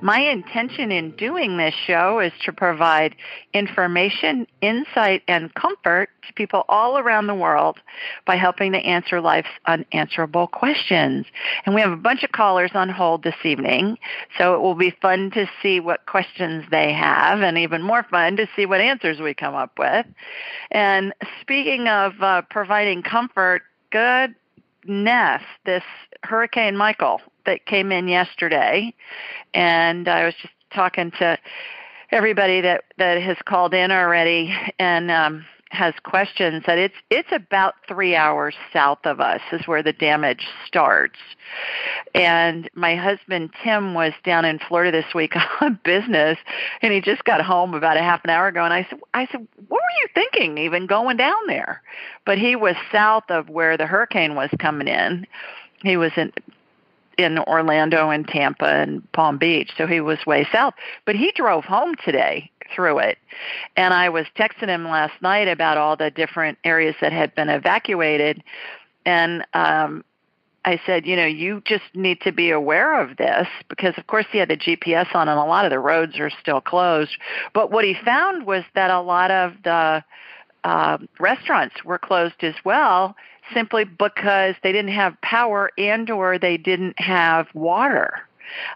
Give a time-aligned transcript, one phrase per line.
[0.00, 3.16] My intention in doing this show is to provide
[3.54, 7.78] information, insight, and comfort to people all around the world
[8.26, 11.26] by helping to answer life's unanswerable questions.
[11.64, 13.96] And we have a bunch of callers on hold this evening,
[14.36, 18.36] so it will be fun to see what questions they have and even more fun
[18.36, 20.06] to see what answers we come up with.
[20.70, 24.34] And speaking of uh, providing comfort, good
[24.86, 25.84] Ness, this
[26.22, 28.94] Hurricane Michael that came in yesterday,
[29.54, 31.38] and I was just talking to
[32.10, 36.64] everybody that that has called in already and um, has questions.
[36.66, 41.18] That it's it's about three hours south of us is where the damage starts.
[42.14, 46.38] And my husband Tim was down in Florida this week on business,
[46.82, 48.64] and he just got home about a half an hour ago.
[48.64, 51.82] And I said, I said, what were you thinking, even going down there?
[52.26, 55.26] But he was south of where the hurricane was coming in.
[55.82, 56.32] He was in
[57.18, 60.74] in Orlando and Tampa and Palm Beach, so he was way south.
[61.04, 63.18] But he drove home today through it.
[63.76, 67.48] And I was texting him last night about all the different areas that had been
[67.48, 68.42] evacuated.
[69.04, 70.04] And um
[70.66, 74.24] I said, you know, you just need to be aware of this because, of course,
[74.32, 77.18] he had the GPS on and a lot of the roads are still closed.
[77.52, 80.02] But what he found was that a lot of the
[80.64, 83.14] uh, restaurants were closed as well
[83.52, 88.22] simply because they didn't have power and or they didn't have water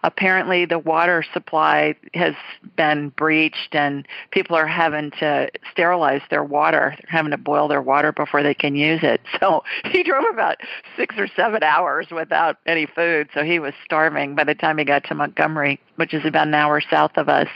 [0.02, 2.34] apparently the water supply has
[2.76, 6.94] been breached and people are having to sterilize their water.
[7.02, 9.20] They're having to boil their water before they can use it.
[9.40, 10.56] So he drove about
[10.96, 13.28] six or seven hours without any food.
[13.32, 16.54] So he was starving by the time he got to Montgomery, which is about an
[16.54, 17.46] hour south of us.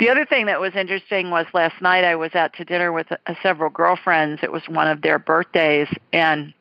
[0.00, 3.12] The other thing that was interesting was last night I was out to dinner with
[3.12, 4.42] uh, several girlfriends.
[4.42, 6.52] It was one of their birthdays and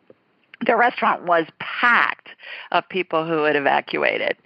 [0.66, 2.30] the restaurant was packed
[2.72, 4.38] of people who had evacuated.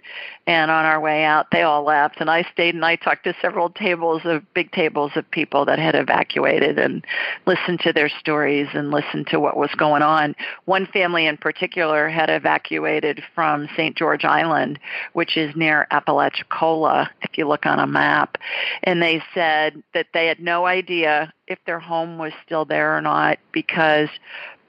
[0.46, 2.20] And on our way out, they all left.
[2.20, 5.78] And I stayed and I talked to several tables of big tables of people that
[5.78, 7.04] had evacuated and
[7.46, 10.34] listened to their stories and listened to what was going on.
[10.64, 13.96] One family in particular had evacuated from St.
[13.96, 14.80] George Island,
[15.12, 18.36] which is near Apalachicola, if you look on a map.
[18.82, 23.00] And they said that they had no idea if their home was still there or
[23.00, 24.08] not because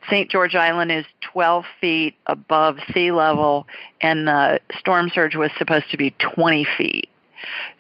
[0.10, 0.30] St.
[0.30, 3.68] George Island is 12 feet above sea level,
[4.02, 7.10] and the storm surge was supposed to be 20 feet.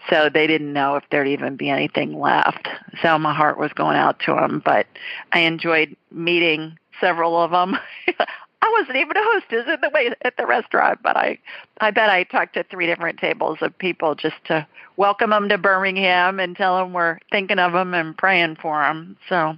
[0.09, 2.67] So they didn't know if there'd even be anything left.
[3.01, 4.87] So my heart was going out to them, but
[5.31, 7.77] I enjoyed meeting several of them.
[8.63, 11.37] I wasn't even a hostess at the way at the restaurant, but I,
[11.81, 14.65] I bet I talked to three different tables of people just to
[14.95, 19.17] welcome them to Birmingham and tell them we're thinking of them and praying for them.
[19.27, 19.57] So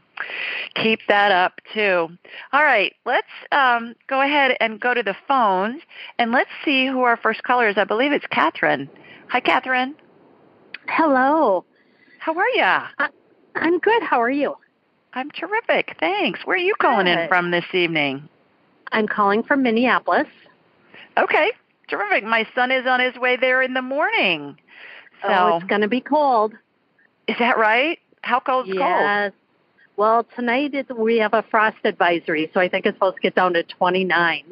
[0.73, 2.09] keep that up too.
[2.51, 5.83] All right, let's um, go ahead and go to the phones
[6.17, 7.77] and let's see who our first caller is.
[7.77, 8.89] I believe it's Catherine.
[9.29, 9.93] Hi, Catherine.
[10.87, 11.63] Hello.
[12.17, 13.11] How are you?
[13.53, 14.01] I'm good.
[14.01, 14.55] How are you?
[15.13, 15.95] I'm terrific.
[15.99, 16.39] Thanks.
[16.43, 18.29] Where are you calling in from this evening?
[18.95, 20.27] I'm calling from Minneapolis.
[21.17, 21.51] Okay,
[21.89, 22.23] terrific.
[22.23, 24.57] My son is on his way there in the morning.
[25.21, 26.53] So, Oh, it's going to be cold.
[27.27, 27.99] is that right?
[28.21, 28.67] How cold?
[28.67, 29.33] yes.
[29.97, 33.35] Well, tonight is, we have a frost advisory, so I think it's supposed to get
[33.35, 34.43] down to 29.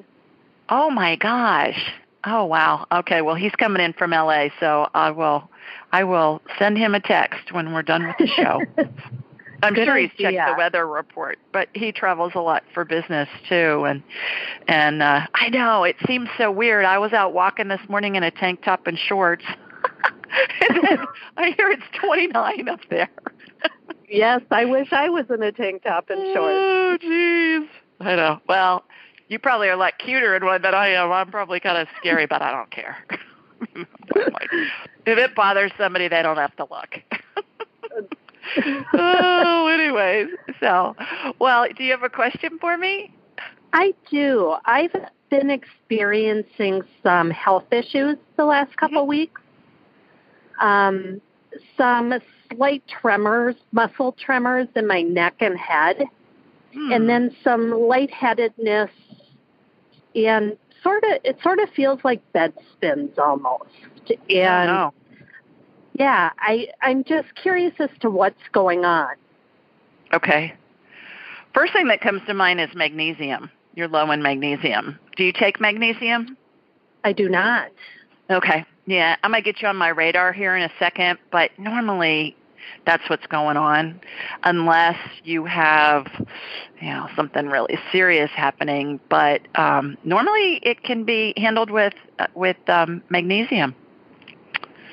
[0.69, 1.91] Oh my gosh.
[2.25, 2.85] Oh wow.
[2.91, 5.49] Okay, well he's coming in from LA, so I will
[5.91, 8.61] I will send him a text when we're done with the show.
[9.63, 13.85] I'm sure he's checked the weather report, but he travels a lot for business too
[13.85, 14.03] and
[14.67, 16.85] and uh I know it seems so weird.
[16.85, 19.45] I was out walking this morning in a tank top and shorts.
[20.69, 21.05] and then
[21.37, 23.09] I hear it's 29 up there.
[24.09, 26.37] yes, I wish I was in a tank top and shorts.
[26.37, 27.67] Oh, jeez.
[27.99, 28.39] I know.
[28.47, 28.83] Well,
[29.27, 31.11] you probably are a lot cuter in one than I am.
[31.11, 32.97] I'm probably kind of scary, but I don't care.
[33.75, 36.99] if it bothers somebody, they don't have to look.
[38.93, 40.27] oh, anyways.
[40.59, 40.95] So,
[41.39, 43.13] well, do you have a question for me?
[43.73, 44.55] I do.
[44.65, 44.95] I've
[45.29, 49.09] been experiencing some health issues the last couple mm-hmm.
[49.09, 49.41] weeks.
[50.59, 51.21] Um,
[51.77, 52.13] some
[52.51, 56.03] slight tremors, muscle tremors in my neck and head,
[56.73, 56.91] hmm.
[56.91, 58.89] and then some lightheadedness,
[60.15, 63.69] and sort of it sort of feels like bed spins almost.
[64.29, 64.93] And oh,
[65.93, 69.15] yeah, I I'm just curious as to what's going on.
[70.13, 70.53] Okay.
[71.53, 73.49] First thing that comes to mind is magnesium.
[73.75, 74.99] You're low in magnesium.
[75.15, 76.37] Do you take magnesium?
[77.03, 77.71] I do not.
[78.29, 78.65] Okay.
[78.85, 82.35] Yeah, I'm going to get you on my radar here in a second, but normally
[82.85, 83.99] that's what's going on
[84.43, 86.05] unless you have
[86.81, 92.27] you know something really serious happening but um normally it can be handled with uh,
[92.35, 93.75] with um magnesium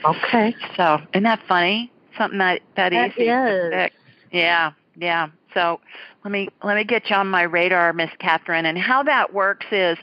[0.05, 0.55] okay.
[0.77, 1.93] So isn't that funny?
[2.17, 3.91] Something that that, that easy is.
[4.33, 5.29] yeah yeah.
[5.55, 5.81] So
[6.25, 8.67] let me let me get you on my radar miss catherine.
[8.67, 9.99] And how that works is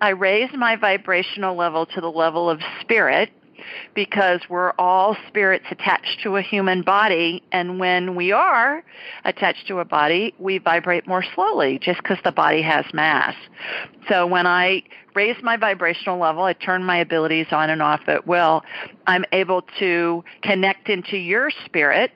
[0.00, 3.30] i raise my vibrational level to the level of spirit
[3.94, 7.42] because we're all spirits attached to a human body.
[7.52, 8.82] And when we are
[9.24, 13.34] attached to a body, we vibrate more slowly just because the body has mass.
[14.08, 14.82] So when I
[15.14, 18.62] raise my vibrational level, I turn my abilities on and off at will,
[19.06, 22.12] I'm able to connect into your spirit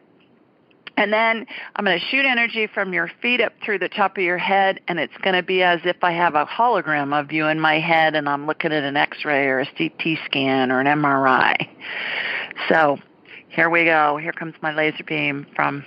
[0.96, 4.22] and then I'm going to shoot energy from your feet up through the top of
[4.22, 7.46] your head, and it's going to be as if I have a hologram of you
[7.46, 10.87] in my head, and I'm looking at an X-ray or a CT scan or an
[10.87, 11.69] MRI.
[12.69, 12.98] So
[13.48, 14.16] here we go.
[14.16, 15.84] Here comes my laser beam from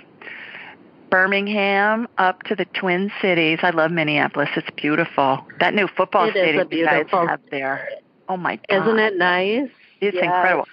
[1.10, 3.58] Birmingham up to the Twin Cities.
[3.62, 4.48] I love Minneapolis.
[4.56, 5.44] It's beautiful.
[5.58, 7.88] That new football it stadium you guys have there.
[8.28, 8.82] Oh my God.
[8.82, 9.70] Isn't it nice?
[10.00, 10.24] It's yes.
[10.24, 10.66] incredible.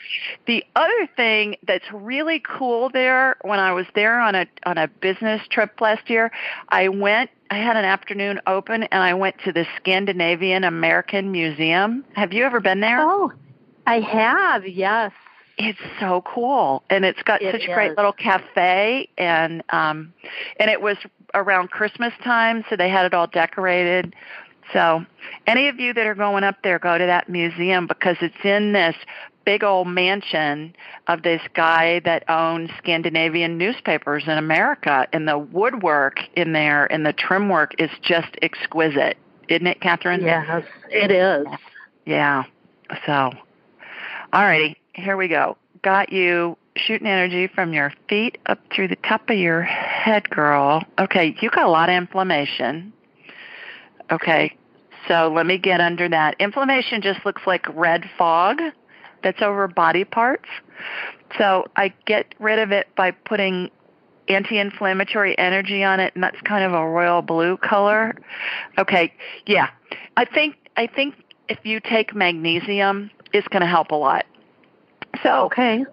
[0.45, 4.87] The other thing that's really cool there, when I was there on a on a
[4.87, 6.31] business trip last year,
[6.69, 7.29] I went.
[7.49, 12.03] I had an afternoon open, and I went to the Scandinavian American Museum.
[12.13, 12.99] Have you ever been there?
[12.99, 13.31] Oh,
[13.85, 14.67] I have.
[14.67, 15.11] Yes.
[15.57, 17.69] It's so cool, and it's got it such is.
[17.69, 20.13] a great little cafe, and um,
[20.59, 20.97] and it was
[21.33, 24.13] around Christmas time, so they had it all decorated.
[24.73, 25.05] So,
[25.45, 28.73] any of you that are going up there, go to that museum because it's in
[28.73, 28.95] this
[29.45, 30.75] big old mansion
[31.07, 35.07] of this guy that owns Scandinavian newspapers in America.
[35.13, 39.17] And the woodwork in there and the trim work is just exquisite.
[39.47, 40.21] Isn't it, Catherine?
[40.21, 41.47] Yes, it is.
[42.05, 42.43] Yeah.
[43.05, 43.31] So,
[44.33, 45.55] all righty, here we go.
[45.81, 50.83] Got you shooting energy from your feet up through the top of your head, girl.
[50.99, 52.91] Okay, you got a lot of inflammation.
[54.11, 54.56] Okay,
[55.07, 56.35] so let me get under that.
[56.39, 58.59] Inflammation just looks like red fog
[59.23, 60.47] that's over body parts.
[61.37, 63.69] So I get rid of it by putting
[64.27, 68.15] anti-inflammatory energy on it, and that's kind of a royal blue color.
[68.77, 69.13] Okay,
[69.45, 69.69] yeah.
[70.15, 71.15] I think I think
[71.47, 74.25] if you take magnesium, it's going to help a lot.
[75.23, 75.85] So okay,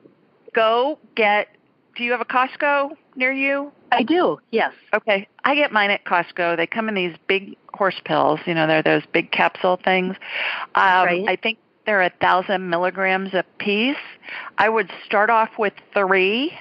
[0.54, 1.48] go get.
[1.96, 3.70] Do you have a Costco near you?
[3.94, 4.40] I do.
[4.50, 4.72] Yes.
[4.92, 6.56] Okay, I get mine at Costco.
[6.56, 8.40] They come in these big horse pills.
[8.46, 10.16] You know, they're those big capsule things.
[10.74, 11.24] Um, right.
[11.28, 13.96] I think they're a thousand milligrams a piece.
[14.58, 16.56] I would start off with three.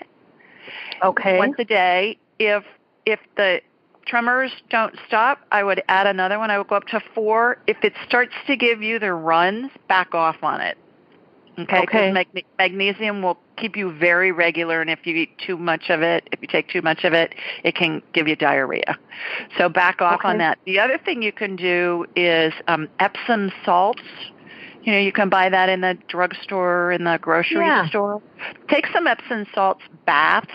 [1.03, 1.37] Okay.
[1.37, 2.17] Once a day.
[2.39, 2.63] If
[3.05, 3.61] if the
[4.05, 6.51] tremors don't stop, I would add another one.
[6.51, 7.57] I would go up to four.
[7.67, 10.77] If it starts to give you the runs, back off on it.
[11.57, 11.81] Okay.
[11.81, 12.11] Okay.
[12.11, 16.27] Mag- magnesium will keep you very regular, and if you eat too much of it,
[16.31, 18.97] if you take too much of it, it can give you diarrhea.
[19.57, 20.29] So back off okay.
[20.29, 20.57] on that.
[20.65, 24.01] The other thing you can do is um, Epsom salts.
[24.83, 27.87] You know, you can buy that in the drugstore, in the grocery yeah.
[27.87, 28.21] store.
[28.67, 30.51] Take some Epsom salts baths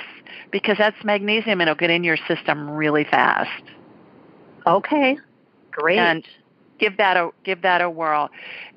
[0.50, 3.62] because that's magnesium and it'll get in your system really fast.
[4.66, 5.16] Okay.
[5.70, 5.98] Great.
[5.98, 6.26] And
[6.78, 8.30] give that a give that a whirl.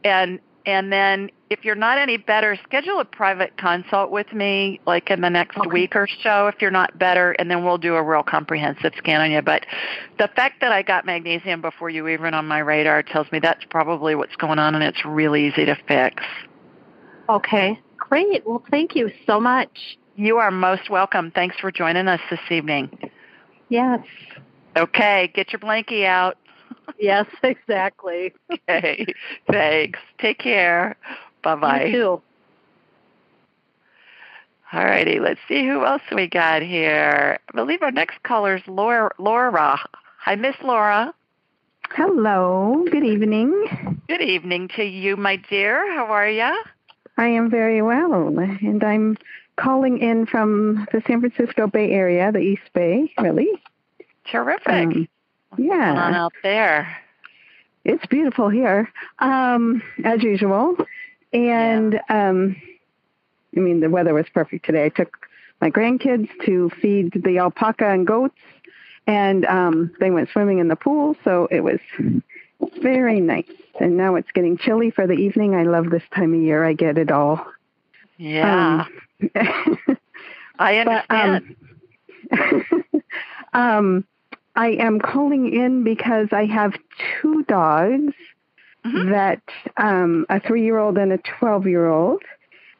[0.03, 5.09] And and then if you're not any better, schedule a private consult with me like
[5.09, 5.69] in the next okay.
[5.69, 9.21] week or so if you're not better and then we'll do a real comprehensive scan
[9.21, 9.41] on you.
[9.41, 9.65] But
[10.17, 13.65] the fact that I got magnesium before you even on my radar tells me that's
[13.69, 16.23] probably what's going on and it's really easy to fix.
[17.27, 17.79] Okay.
[17.97, 18.45] Great.
[18.45, 19.97] Well, thank you so much.
[20.15, 21.31] You are most welcome.
[21.31, 22.89] Thanks for joining us this evening.
[23.69, 24.01] Yes.
[24.75, 26.37] Okay, get your blankie out.
[26.99, 28.33] yes, exactly.
[28.51, 29.05] okay,
[29.49, 29.99] thanks.
[30.19, 30.95] Take care.
[31.43, 31.85] Bye bye.
[31.85, 32.21] You too.
[34.73, 37.37] All righty, let's see who else we got here.
[37.49, 39.11] I believe our next caller is Laura.
[39.19, 39.77] Laura.
[40.19, 41.13] Hi, Miss Laura.
[41.89, 42.85] Hello.
[42.89, 43.99] Good evening.
[44.07, 45.93] Good evening to you, my dear.
[45.93, 46.63] How are you?
[47.17, 49.17] I am very well, and I'm
[49.57, 53.49] calling in from the San Francisco Bay Area, the East Bay, really.
[54.31, 54.67] Terrific.
[54.67, 55.09] Um, What's
[55.57, 55.93] yeah.
[55.93, 57.01] on out there?
[57.83, 60.75] it's beautiful here, um, as usual.
[61.33, 62.29] And yeah.
[62.29, 62.55] um,
[63.55, 64.85] I mean, the weather was perfect today.
[64.85, 65.17] I took
[65.59, 68.39] my grandkids to feed the alpaca and goats,
[69.07, 71.15] and um, they went swimming in the pool.
[71.23, 71.79] So it was
[72.81, 73.45] very nice.
[73.79, 75.55] And now it's getting chilly for the evening.
[75.55, 76.63] I love this time of year.
[76.63, 77.45] I get it all.
[78.17, 78.85] Yeah.
[79.35, 79.97] Um,
[80.59, 81.55] I understand.
[82.31, 83.03] But, um,
[83.53, 84.05] um,
[84.55, 86.73] I am calling in because I have
[87.21, 88.13] two dogs
[88.85, 89.11] mm-hmm.
[89.11, 89.41] that
[89.77, 92.21] um, a three year old and a 12 year old.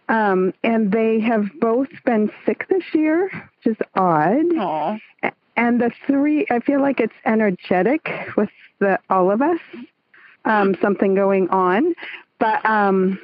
[0.10, 3.30] Um, and they have both been sick this year,
[3.64, 4.46] which is odd.
[4.54, 5.00] Aww.
[5.56, 8.50] And the three, I feel like it's energetic with
[8.80, 9.60] the all of us,
[10.44, 11.94] um, something going on.
[12.40, 13.20] But um,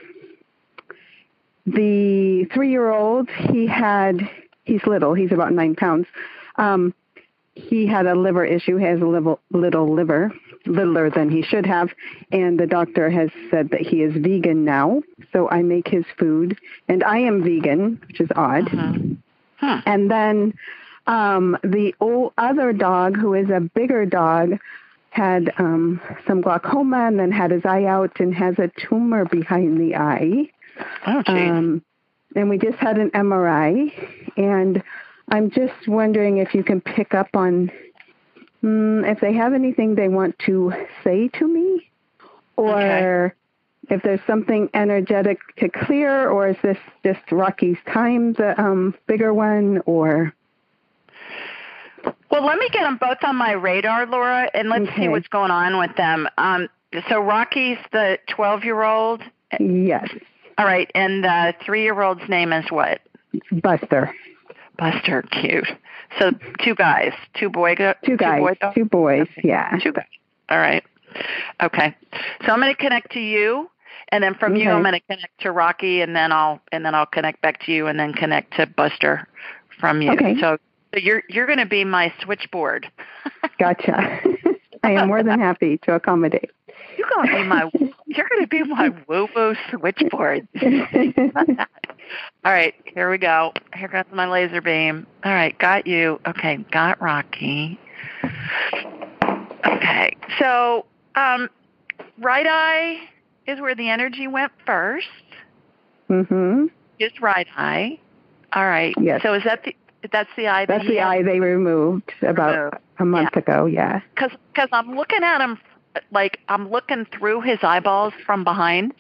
[1.65, 4.29] the three year old, he had,
[4.63, 6.07] he's little, he's about nine pounds.
[6.55, 6.93] Um,
[7.57, 10.31] he had a liver issue, he has a little, little liver,
[10.65, 11.89] littler than he should have,
[12.31, 15.01] and the doctor has said that he is vegan now.
[15.33, 18.73] So I make his food, and I am vegan, which is odd.
[18.73, 18.93] Uh-huh.
[19.57, 19.81] Huh.
[19.85, 20.53] And then
[21.07, 24.59] um, the old other dog, who is a bigger dog,
[25.09, 29.79] had um, some glaucoma and then had his eye out and has a tumor behind
[29.79, 30.51] the eye.
[31.07, 31.49] Oh, geez.
[31.49, 31.83] Um,
[32.35, 33.91] and we just had an MRI,
[34.37, 34.83] and
[35.29, 37.71] I'm just wondering if you can pick up on
[38.63, 41.89] mm, if they have anything they want to say to me,
[42.55, 43.35] or
[43.87, 43.95] okay.
[43.95, 49.33] if there's something energetic to clear, or is this just Rocky's time, the um, bigger
[49.33, 50.33] one, or
[52.29, 55.03] well, let me get them both on my radar, Laura, and let's okay.
[55.03, 56.27] see what's going on with them.
[56.37, 56.69] Um,
[57.09, 59.21] so Rocky's the 12 year old?
[59.59, 60.09] Yes.
[60.57, 63.01] All right, and the three year old's name is what?
[63.51, 64.13] Buster.
[64.77, 65.67] Buster, cute.
[66.19, 66.31] So
[66.63, 70.05] two guys, two boy, two guys, two, boy two boys, yeah, two guys.
[70.49, 70.83] All right,
[71.61, 71.95] okay.
[72.45, 73.69] So I'm going to connect to you,
[74.09, 74.63] and then from okay.
[74.63, 77.65] you, I'm going to connect to Rocky, and then I'll and then I'll connect back
[77.65, 79.27] to you, and then connect to Buster
[79.79, 80.11] from you.
[80.11, 80.39] Okay.
[80.39, 80.57] So,
[80.93, 82.89] so you're you're going to be my switchboard.
[83.59, 84.21] gotcha.
[84.83, 86.51] I am more than happy to accommodate.
[86.97, 87.69] You're going to be my
[88.05, 89.27] you're to be my woo
[89.69, 90.47] switchboard.
[92.45, 93.53] All right, here we go.
[93.75, 95.05] Here goes my laser beam.
[95.23, 96.19] All right, got you.
[96.25, 97.79] Okay, got Rocky.
[99.65, 101.49] Okay, so um,
[102.19, 103.09] right eye
[103.45, 105.07] is where the energy went first.
[106.09, 106.67] Mm-hmm.
[106.99, 107.99] Just right eye.
[108.53, 108.95] All right.
[108.99, 109.21] Yes.
[109.23, 109.75] So is that the
[110.11, 112.75] that's the eye that the eye they removed about removed.
[112.99, 113.39] a month yeah.
[113.39, 113.65] ago.
[113.65, 114.01] Yeah.
[114.15, 115.59] Because because I'm looking at him
[116.11, 118.93] like I'm looking through his eyeballs from behind.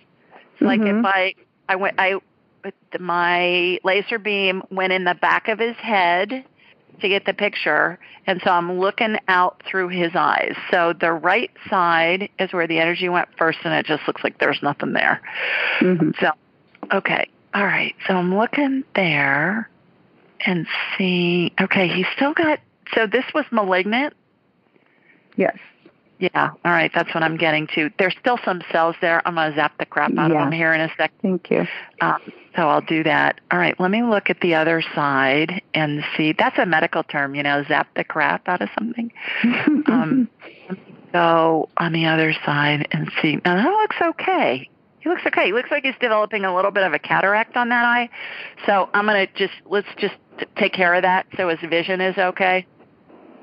[0.59, 0.99] Like mm-hmm.
[0.99, 1.35] if I
[1.69, 2.19] I went I
[2.99, 6.43] my laser beam went in the back of his head
[7.01, 10.55] to get the picture and so I'm looking out through his eyes.
[10.71, 14.39] So the right side is where the energy went first and it just looks like
[14.39, 15.21] there's nothing there.
[15.79, 16.11] Mm-hmm.
[16.19, 16.31] So
[16.91, 17.29] okay.
[17.53, 17.95] All right.
[18.07, 19.69] So I'm looking there
[20.45, 20.67] and
[20.97, 22.59] see okay, he's still got
[22.93, 24.13] so this was malignant?
[25.35, 25.57] Yes.
[26.19, 27.91] Yeah, all right, that's what I'm getting to.
[27.99, 29.21] There's still some cells there.
[29.27, 30.37] I'm going to zap the crap out yeah.
[30.37, 31.19] of them here in a second.
[31.21, 31.67] Thank you.
[32.01, 32.19] Um,
[32.55, 33.39] so I'll do that.
[33.51, 36.33] All right, let me look at the other side and see.
[36.33, 39.11] That's a medical term, you know, zap the crap out of something.
[39.85, 40.27] um,
[41.13, 43.39] go on the other side and see.
[43.45, 44.67] Now that looks okay.
[44.99, 45.45] He looks okay.
[45.45, 48.09] He looks like he's developing a little bit of a cataract on that eye.
[48.65, 50.15] So I'm going to just, let's just
[50.57, 52.65] take care of that so his vision is okay.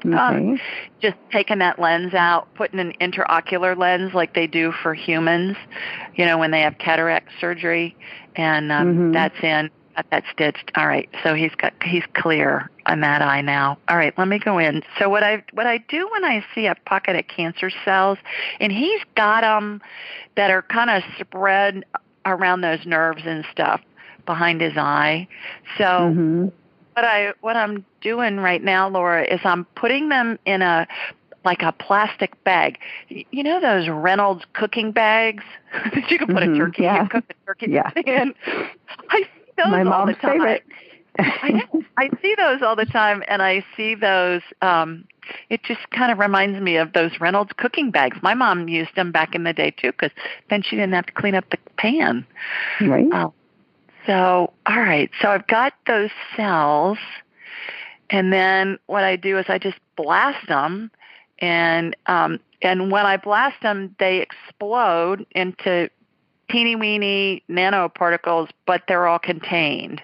[0.07, 0.17] Okay.
[0.17, 0.61] Um,
[1.01, 5.57] just taking that lens out, putting an intraocular lens like they do for humans,
[6.15, 7.97] you know, when they have cataract surgery,
[8.37, 9.13] and um, mm-hmm.
[9.13, 9.71] that's in.
[9.97, 10.73] Got that stitched.
[10.77, 13.79] All right, so he's got he's clear on that eye now.
[13.89, 14.83] All right, let me go in.
[14.99, 18.19] So what I what I do when I see a pocket of cancer cells,
[18.61, 19.81] and he's got them
[20.37, 21.85] that are kind of spread
[22.27, 23.81] around those nerves and stuff
[24.27, 25.29] behind his eye.
[25.79, 25.85] So.
[25.85, 26.49] Mm-hmm
[26.95, 30.87] what I what I'm doing right now, Laura, is I'm putting them in a
[31.45, 32.79] like a plastic bag.
[33.09, 35.45] You know those Reynolds cooking bags
[35.95, 36.55] that you can put mm-hmm.
[36.55, 37.01] a turkey yeah.
[37.01, 37.91] and cook a turkey yeah.
[38.07, 38.35] in.
[39.11, 40.33] I see those My all mom's the time.
[40.33, 40.65] favorite.
[41.17, 41.83] I know.
[41.97, 44.43] I see those all the time, and I see those.
[44.63, 45.05] um
[45.51, 48.17] It just kind of reminds me of those Reynolds cooking bags.
[48.23, 50.11] My mom used them back in the day too, because
[50.51, 52.27] then she didn't have to clean up the pan.
[52.81, 53.07] Right.
[53.13, 53.31] Uh,
[54.07, 55.11] so, all right.
[55.21, 56.99] So I've got those cells.
[58.11, 60.91] And then what I do is I just blast them.
[61.39, 65.91] And, um, and when I blast them, they explode into
[66.51, 70.01] teeny weeny nanoparticles, but they're all contained.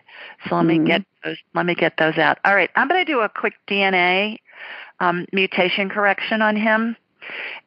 [0.49, 0.85] So let mm-hmm.
[0.85, 2.39] me get those, let me get those out.
[2.45, 2.71] All right.
[2.77, 4.39] I'm going to do a quick DNA
[5.01, 6.97] um, mutation correction on him.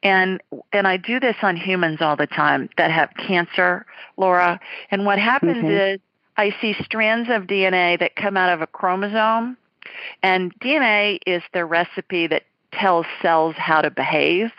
[0.01, 0.41] And
[0.73, 3.85] and I do this on humans all the time that have cancer,
[4.17, 4.59] Laura.
[4.91, 5.93] And what happens Okay.
[5.93, 5.99] is
[6.37, 9.57] I see strands of DNA that come out of a chromosome
[10.21, 14.51] and DNA is the recipe that tells cells how to behave.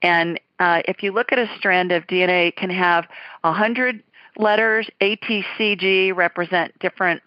[0.00, 3.06] And uh, if you look at a strand of DNA, it can have
[3.44, 4.02] a hundred
[4.36, 4.88] letters.
[5.00, 7.22] A, T, C, G represent different.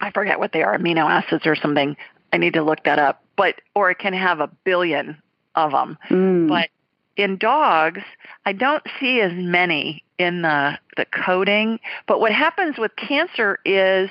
[0.00, 1.96] I forget what they are, amino acids or something.
[2.32, 3.22] I need to look that up.
[3.36, 5.20] But or it can have a billion
[5.54, 5.98] of them.
[6.10, 6.48] Mm.
[6.48, 6.70] But
[7.16, 8.02] in dogs,
[8.44, 11.80] I don't see as many in the the coding.
[12.06, 14.10] But what happens with cancer is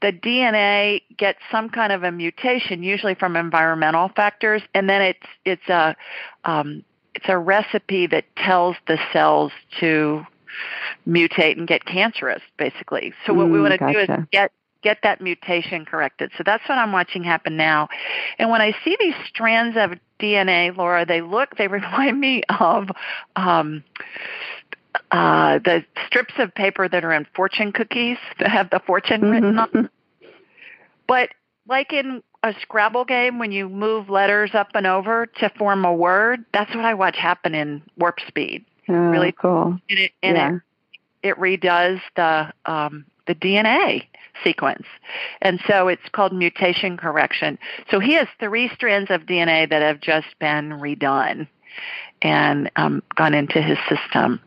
[0.00, 5.26] the DNA gets some kind of a mutation, usually from environmental factors, and then it's
[5.44, 5.96] it's a
[6.44, 10.26] um, it's a recipe that tells the cells to
[11.06, 13.12] mutate and get cancerous, basically.
[13.26, 16.32] So what we Mm, want to do is get get that mutation corrected.
[16.36, 17.88] So that's what I'm watching happen now.
[18.38, 22.88] And when I see these strands of DNA, Laura, they look they remind me of
[23.36, 23.84] um,
[25.10, 29.58] uh, the strips of paper that are in fortune cookies that have the fortune written
[29.58, 29.88] on Mhm.
[31.06, 31.30] but
[31.66, 35.94] like in a Scrabble game, when you move letters up and over to form a
[35.94, 38.64] word, that's what I watch happen in Warp Speed.
[38.88, 39.78] Oh, Really- cool.
[39.88, 40.58] And it, and yeah.
[41.22, 44.08] it, it redoes the um, the DNA
[44.42, 44.86] sequence,
[45.40, 47.60] and so it's called mutation correction.
[47.92, 51.46] So he has three strands of DNA that have just been redone
[52.20, 54.40] and um, gone into his system.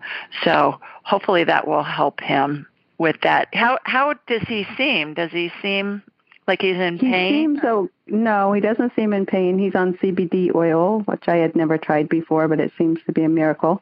[0.44, 2.68] So hopefully that will help him
[2.98, 3.50] with that.
[3.54, 5.14] How how does he seem?
[5.14, 6.02] Does he seem
[6.48, 7.34] like he's in He pain?
[7.34, 9.58] seems so no, he doesn't seem in pain.
[9.60, 13.24] He's on CBD oil, which I had never tried before, but it seems to be
[13.24, 13.82] a miracle.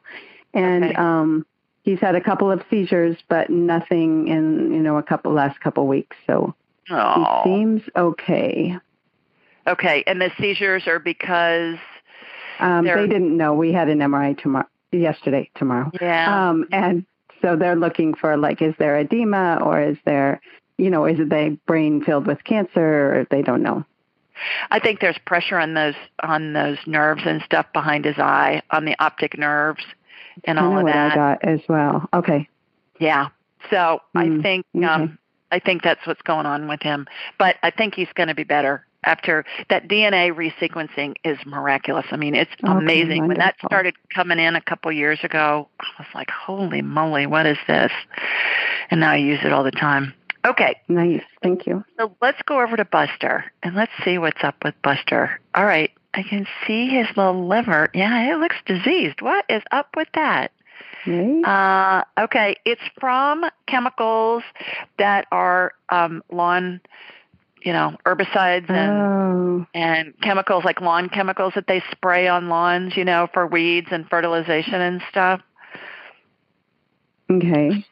[0.52, 0.94] And Okay.
[0.94, 1.46] um
[1.82, 5.86] he's had a couple of seizures, but nothing in you know a couple last couple
[5.86, 6.16] weeks.
[6.26, 6.54] So
[6.88, 6.94] he
[7.44, 8.76] seems okay.
[9.66, 11.78] Okay, and the seizures are because
[12.60, 15.90] Um, They're- didn't know we had an MRI tomorrow yesterday tomorrow.
[16.00, 16.50] yeah.
[16.50, 17.04] Um, and
[17.42, 20.40] so they're looking for like, is there edema or is there,
[20.78, 23.20] you know, is it the brain filled with cancer?
[23.20, 23.84] Or they don't know.
[24.70, 28.84] I think there's pressure on those on those nerves and stuff behind his eye, on
[28.84, 29.84] the optic nerves
[30.44, 31.12] and I all of that.
[31.12, 32.08] I got as well.
[32.12, 32.48] Okay.
[32.98, 33.28] Yeah.
[33.70, 34.84] So I Mm, think okay.
[34.86, 35.18] um
[35.52, 37.06] I think that's what's going on with him.
[37.38, 42.06] But I think he's going to be better after that DNA resequencing is miraculous.
[42.10, 43.28] I mean, it's Okay, amazing.
[43.28, 47.46] When that started coming in a couple years ago, I was like, "Holy moly, what
[47.46, 47.92] is this?"
[48.90, 50.14] And now I use it all the time.
[50.46, 51.22] Okay, Nice.
[51.42, 51.82] Thank you.
[51.98, 55.40] So let's go over to Buster and let's see what's up with Buster.
[55.54, 57.88] All right, I can see his little liver.
[57.94, 59.22] Yeah, it looks diseased.
[59.22, 60.52] What is up with that?
[61.06, 64.42] Uh, okay, it's from chemicals
[64.98, 66.80] that are um, lawn,
[67.64, 72.96] you know, herbicides and oh, and chemicals like lawn chemicals that they spray on lawns,
[72.96, 75.40] you know, for weeds and fertilization and stuff.
[77.30, 77.84] okay.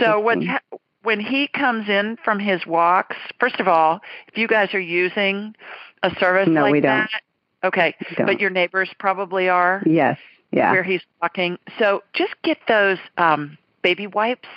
[0.00, 0.60] So ha-
[1.02, 3.16] when he comes in from his walks?
[3.40, 5.54] First of all, if you guys are using
[6.02, 7.08] a service No, like we don't.
[7.10, 7.20] that,
[7.64, 8.26] okay, don't.
[8.26, 10.18] but your neighbors probably are Yes.
[10.50, 10.72] Yeah.
[10.72, 11.58] where he's walking.
[11.78, 14.48] So just get those um, baby wipes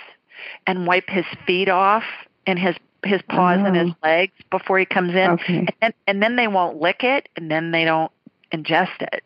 [0.66, 2.04] and wipe his feet off
[2.46, 3.96] and his his paws and his Oh.
[4.06, 5.58] legs before he comes in, Okay.
[5.58, 8.12] and then, and then they won't lick it, and then they don't
[8.52, 9.24] ingest it,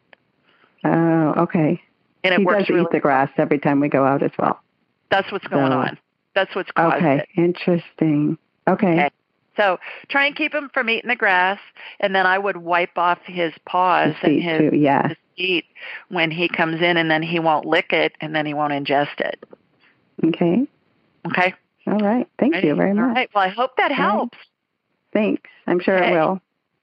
[0.84, 1.80] Oh, okay.
[2.24, 2.82] and it he works does really.
[2.82, 4.60] eat the grass every time we go out as well.
[5.10, 5.98] That's what's going So- on.
[6.34, 7.18] That's what's caused Okay.
[7.18, 7.28] it.
[7.36, 8.36] Interesting.
[8.68, 8.92] Okay.
[8.92, 9.10] Okay.
[9.56, 11.58] So try and keep him from eating the grass,
[12.00, 14.76] and then I would wipe off his paws The and his, too.
[14.76, 15.08] Yeah.
[15.08, 15.64] his feet
[16.08, 19.18] when he comes in, and then he won't lick it, and then he won't ingest
[19.20, 19.42] it.
[20.24, 20.66] Okay.
[21.26, 21.54] Okay.
[21.86, 22.28] All right.
[22.38, 23.14] Thank you very much.
[23.14, 23.30] right.
[23.34, 24.36] Well, I hope that helps.
[25.12, 25.48] Thanks.
[25.66, 26.10] I'm sure Okay.
[26.10, 26.40] it will.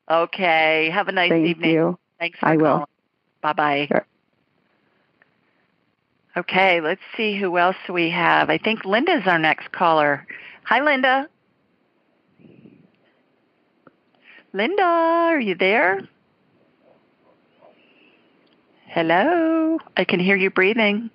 [0.09, 0.89] Okay.
[0.91, 1.45] Have a nice evening.
[1.45, 1.71] Thank evening.
[1.71, 1.99] you.
[2.19, 2.63] Thanks for I will.
[2.63, 2.85] calling.
[3.41, 3.87] Bye bye.
[3.91, 4.05] Sure.
[6.35, 8.49] Okay, let's see who else we have.
[8.49, 10.25] I think Linda's our next caller.
[10.63, 11.29] Hi, Linda.
[14.51, 16.01] Linda, are you there?
[18.87, 19.77] Hello.
[19.97, 21.09] I can hear you breathing.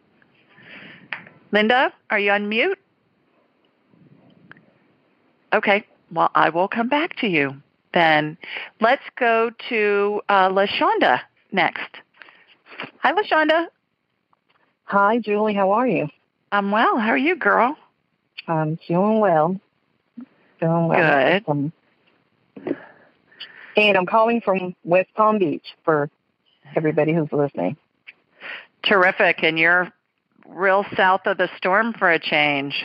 [1.52, 2.78] Linda, are you on mute?
[5.52, 5.84] Okay.
[6.10, 7.54] Well, I will come back to you
[7.92, 8.36] then.
[8.80, 11.20] Let's go to uh, LaShonda
[11.52, 11.96] next.
[12.98, 13.66] Hi, LaShonda.
[14.84, 15.54] Hi, Julie.
[15.54, 16.08] How are you?
[16.50, 16.98] I'm well.
[16.98, 17.76] How are you, girl?
[18.46, 19.60] I'm doing well.
[20.60, 21.40] Doing well.
[21.40, 21.44] Good.
[21.46, 21.72] Um,
[23.76, 26.10] and I'm calling from West Palm Beach for
[26.74, 27.76] everybody who's listening.
[28.82, 29.42] Terrific.
[29.42, 29.92] And you're
[30.46, 32.84] real south of the storm for a change.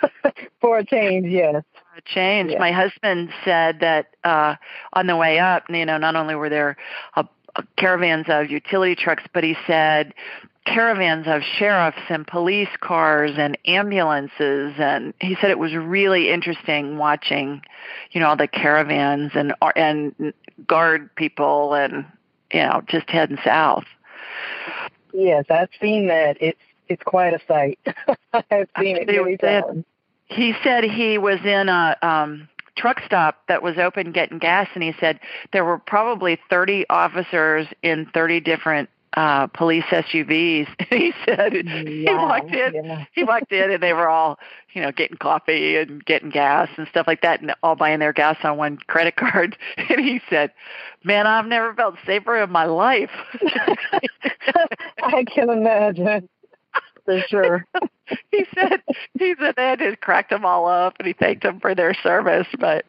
[0.60, 1.62] for a change, yes.
[1.96, 2.50] A change.
[2.50, 2.58] Yeah.
[2.58, 4.56] My husband said that uh,
[4.92, 6.76] on the way up, you know, not only were there
[7.14, 7.26] a,
[7.78, 10.12] caravans of utility trucks, but he said
[10.66, 14.74] caravans of sheriffs and police cars and ambulances.
[14.76, 17.62] And he said it was really interesting watching
[18.10, 20.34] you know all the caravans and uh, and
[20.66, 22.04] guard people and
[22.52, 23.84] you know just heading south.
[25.14, 26.36] Yes i've seen that.
[26.42, 27.78] It's it's quite a sight.
[28.34, 29.86] I've seen it many times
[30.26, 34.82] he said he was in a um truck stop that was open getting gas and
[34.82, 35.18] he said
[35.52, 40.68] there were probably 30 officers in 30 different uh police SUVs.
[40.90, 43.04] he said wow, he walked in yeah.
[43.12, 44.38] he walked in and they were all,
[44.74, 48.12] you know, getting coffee and getting gas and stuff like that and all buying their
[48.12, 49.56] gas on one credit card.
[49.88, 50.52] And he said,
[51.04, 53.10] Man, I've never felt safer in my life.
[55.02, 56.28] I can imagine.
[57.04, 57.64] For sure.
[58.30, 58.82] he said
[59.18, 62.46] he said that just cracked them all up and he thanked them for their service.
[62.58, 62.84] But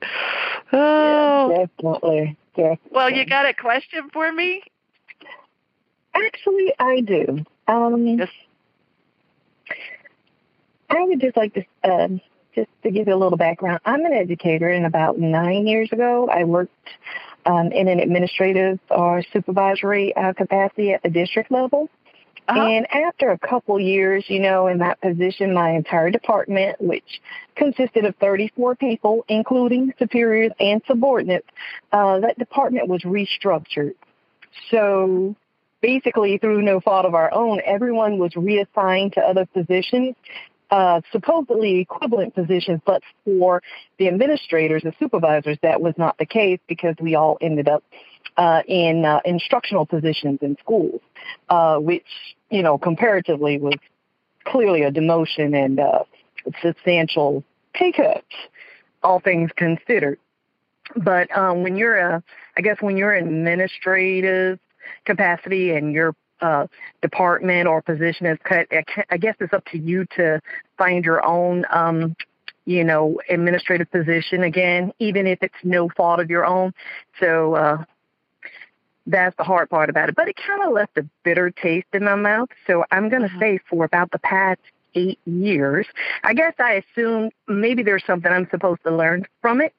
[0.73, 2.37] oh yeah, definitely.
[2.55, 2.79] definitely.
[2.91, 4.63] Well, you got a question for me?
[6.13, 7.45] Actually, I do.
[7.67, 8.29] Um, Yes.
[10.89, 12.21] I would just like to, um,
[12.55, 13.79] just to give you a little background.
[13.85, 16.71] I'm an educator, and about nine years ago, I worked
[17.45, 21.89] um, in an administrative or supervisory uh, capacity at the district level.
[22.47, 22.61] Uh-huh.
[22.61, 27.21] And after a couple years, you know, in that position, my entire department, which
[27.55, 31.47] consisted of 34 people, including superiors and subordinates,
[31.91, 33.95] uh, that department was restructured.
[34.71, 35.35] So
[35.81, 40.15] basically, through no fault of our own, everyone was reassigned to other positions,
[40.71, 43.61] uh, supposedly equivalent positions, but for
[43.97, 47.83] the administrators and supervisors, that was not the case because we all ended up
[48.37, 51.01] uh, in uh, instructional positions in schools,
[51.49, 52.05] uh, which,
[52.49, 53.75] you know, comparatively was
[54.45, 56.03] clearly a demotion and uh,
[56.61, 58.25] substantial pay cuts,
[59.03, 60.19] all things considered.
[60.95, 62.23] But um, when you're a,
[62.55, 64.59] I guess when you're in administrative
[65.05, 66.67] capacity and your uh,
[67.01, 70.41] department or position is cut, I I guess it's up to you to
[70.77, 72.15] find your own, um,
[72.65, 76.73] you know, administrative position again, even if it's no fault of your own.
[77.19, 77.83] So uh,
[79.07, 80.15] that's the hard part about it.
[80.15, 82.49] But it kind of left a bitter taste in my mouth.
[82.67, 83.39] So I'm going to Mhm.
[83.39, 84.59] say for about the past
[84.95, 85.87] eight years,
[86.23, 89.73] I guess I assume maybe there's something I'm supposed to learn from it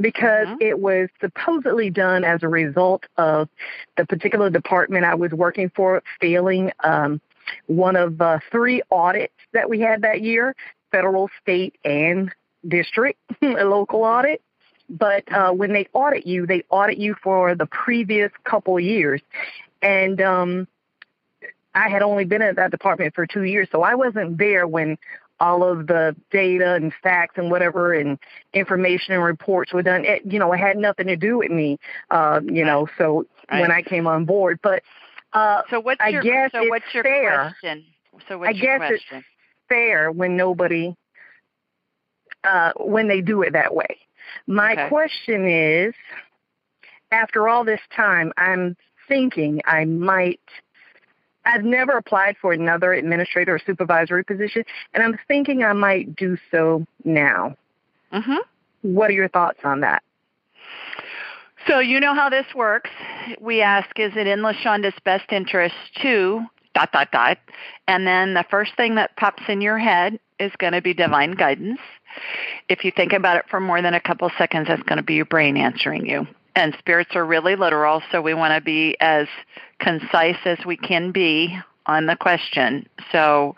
[0.00, 0.56] because Mhm.
[0.60, 3.48] it was supposedly done as a result of
[3.96, 7.20] the particular department I was working for failing um,
[7.66, 10.54] one of uh, three audits that we had that year
[10.90, 12.32] federal, state, and
[12.66, 14.40] district, a local audit.
[14.88, 19.22] But uh, when they audit you, they audit you for the previous couple years.
[19.82, 20.68] And um,
[21.74, 24.98] I had only been in that department for two years, so I wasn't there when
[25.40, 28.18] all of the data and facts and whatever and
[28.52, 30.04] information and reports were done.
[30.04, 31.78] It, you know, it had nothing to do with me,
[32.10, 33.60] uh, you know, so Right.
[33.60, 34.60] when I came on board.
[34.62, 34.82] But
[35.32, 37.44] uh, So what's I your guess so what's your fair.
[37.44, 37.84] question?
[38.28, 39.24] So what's I your guess it's question?
[39.68, 40.94] fair when nobody,
[42.44, 43.98] uh, when they do it that way.
[44.46, 44.88] My Okay.
[44.88, 45.94] question is,
[47.12, 48.76] after all this time, I'm
[49.08, 50.40] thinking I might.
[51.44, 56.38] I've never applied for another administrator or supervisory position, and I'm thinking I might do
[56.50, 57.54] so now.
[58.12, 58.38] Mhm.
[58.82, 60.02] What are your thoughts on that?
[61.66, 62.90] So you know how this works.
[63.40, 67.38] We ask, is it in LaShonda's best interest to dot dot dot,
[67.88, 71.32] and then the first thing that pops in your head is going to be divine
[71.32, 71.80] guidance.
[72.68, 75.14] If you think about it for more than a couple seconds, that's going to be
[75.14, 76.26] your brain answering you.
[76.56, 79.26] And spirits are really literal, so we want to be as
[79.80, 81.56] concise as we can be
[81.86, 82.88] on the question.
[83.10, 83.56] So,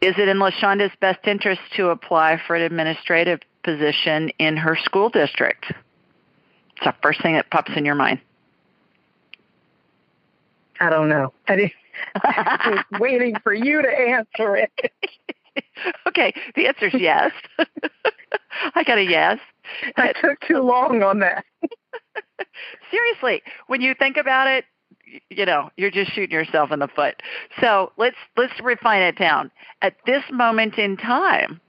[0.00, 5.08] is it in LaShonda's best interest to apply for an administrative position in her school
[5.08, 5.72] district?
[6.76, 8.20] It's the first thing that pops in your mind.
[10.78, 11.32] I don't know.
[11.48, 11.72] I, didn't,
[12.16, 14.92] I was waiting for you to answer it.
[16.08, 17.32] okay, the answer is yes.
[18.74, 19.38] I got a yes.
[19.96, 21.44] I took too long on that.
[22.90, 24.64] Seriously, when you think about it,
[25.30, 27.22] you know, you're just shooting yourself in the foot.
[27.60, 29.50] So let's let's refine it down.
[29.82, 31.60] At this moment in time,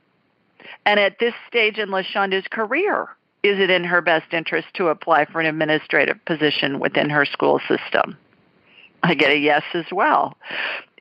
[0.86, 3.10] and at this stage in LaShonda's career,
[3.44, 7.60] is it in her best interest to apply for an administrative position within her school
[7.68, 8.18] system?
[9.06, 10.36] I get a yes as well.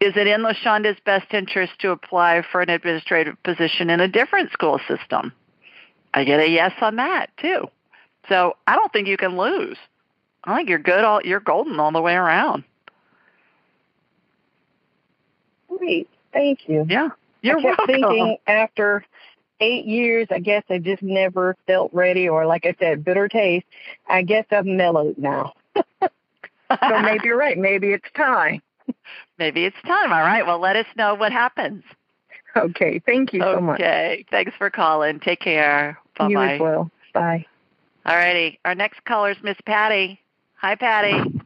[0.00, 4.52] Is it in LaShonda's best interest to apply for an administrative position in a different
[4.52, 5.32] school system?
[6.12, 7.68] I get a yes on that too.
[8.28, 9.78] So I don't think you can lose.
[10.44, 11.02] I think you're good.
[11.02, 12.64] All you're golden all the way around.
[15.68, 16.08] Great.
[16.32, 16.84] Thank you.
[16.88, 17.08] Yeah,
[17.40, 17.94] you're I kept welcome.
[17.94, 19.04] thinking after
[19.60, 23.66] eight years, I guess I just never felt ready, or like I said, bitter taste.
[24.06, 25.54] I guess I've mellowed now.
[26.70, 27.58] so maybe you're right.
[27.58, 28.60] Maybe it's time.
[29.38, 30.12] Maybe it's time.
[30.12, 30.46] All right.
[30.46, 31.82] Well, let us know what happens.
[32.56, 33.00] Okay.
[33.04, 33.80] Thank you so much.
[33.80, 34.24] Okay.
[34.30, 35.20] Thanks for calling.
[35.20, 35.98] Take care.
[36.18, 36.54] Bye You bye.
[36.54, 36.90] as well.
[37.14, 37.46] Bye.
[38.06, 38.60] All righty.
[38.64, 40.20] Our next caller is Miss Patty.
[40.56, 41.40] Hi, Patty.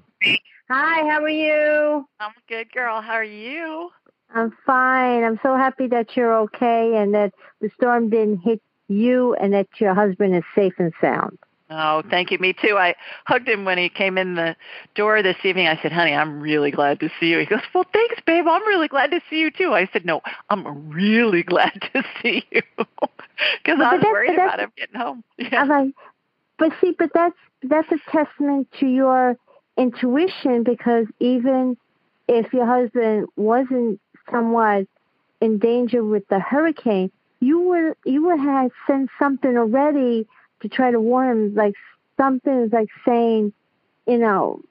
[0.68, 2.06] Hi, how are you?
[2.20, 3.00] I'm a good girl.
[3.00, 3.90] How are you?
[4.34, 5.24] I'm fine.
[5.24, 9.68] I'm so happy that you're okay and that the storm didn't hit you and that
[9.78, 11.38] your husband is safe and sound.
[11.70, 12.38] Oh, thank you.
[12.38, 12.76] Me too.
[12.78, 12.94] I
[13.26, 14.56] hugged him when he came in the
[14.94, 15.66] door this evening.
[15.66, 17.38] I said, honey, I'm really glad to see you.
[17.40, 18.46] He goes, well, thanks, babe.
[18.48, 19.74] I'm really glad to see you too.
[19.74, 24.72] I said, no, I'm really glad to see you because I was worried about him
[24.76, 25.24] getting home.
[25.38, 25.86] Yeah.
[26.58, 29.36] But see, but that's that's a testament to your
[29.76, 31.76] intuition because even
[32.26, 34.00] if your husband wasn't
[34.30, 34.86] somewhat
[35.40, 40.26] in danger with the hurricane, you would you would have sent something already
[40.60, 41.74] to try to warn him, like
[42.16, 43.52] something is like saying,
[44.06, 44.62] you know,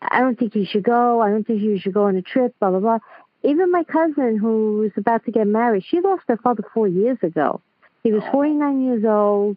[0.00, 1.20] I don't think you should go.
[1.20, 2.54] I don't think you should go on a trip.
[2.60, 2.98] Blah blah blah.
[3.42, 7.18] Even my cousin, who was about to get married, she lost her father four years
[7.22, 7.60] ago.
[8.02, 9.56] He was 49 years old.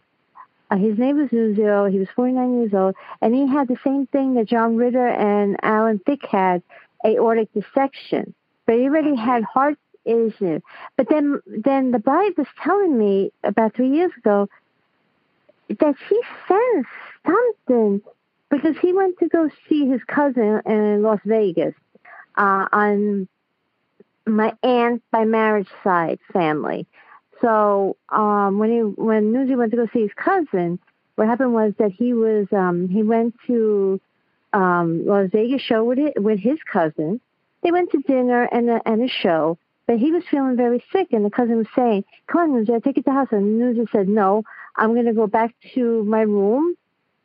[0.72, 1.92] Uh, his name was Nuzio.
[1.92, 5.58] He was 49 years old, and he had the same thing that John Ritter and
[5.64, 6.62] Alan Thicke had,
[7.06, 8.34] aortic dissection.
[8.66, 10.62] But he already had heart issues.
[10.98, 14.50] But then, then the bride was telling me about three years ago
[15.70, 16.90] that she sensed
[17.26, 18.02] something
[18.50, 21.76] because he went to go see his cousin in Las Vegas
[22.36, 23.28] uh, on
[24.26, 26.88] my aunt by marriage side family.
[27.42, 30.80] So um, when he when Newsy went to go see his cousin,
[31.16, 34.02] what happened was that he was um, he went to
[34.54, 37.22] um, Las Vegas show with it with his cousin.
[37.62, 41.10] They went to dinner and a, and a show, but he was feeling very sick,
[41.12, 43.86] and the cousin was saying, "Come on, I'll take you to the house." And Newsy
[43.92, 44.44] said, "No,
[44.76, 46.76] I'm going to go back to my room,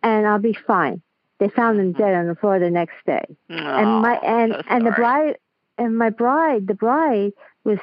[0.02, 1.02] and I'll be fine."
[1.40, 3.36] They found him dead on the floor the next day
[3.74, 5.36] and my and so and the bride
[5.78, 7.32] and my bride the bride
[7.64, 7.78] was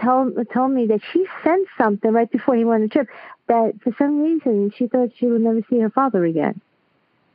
[0.00, 3.08] tell told me that she sensed something right before he went on the trip
[3.48, 6.60] that for some reason she thought she would never see her father again.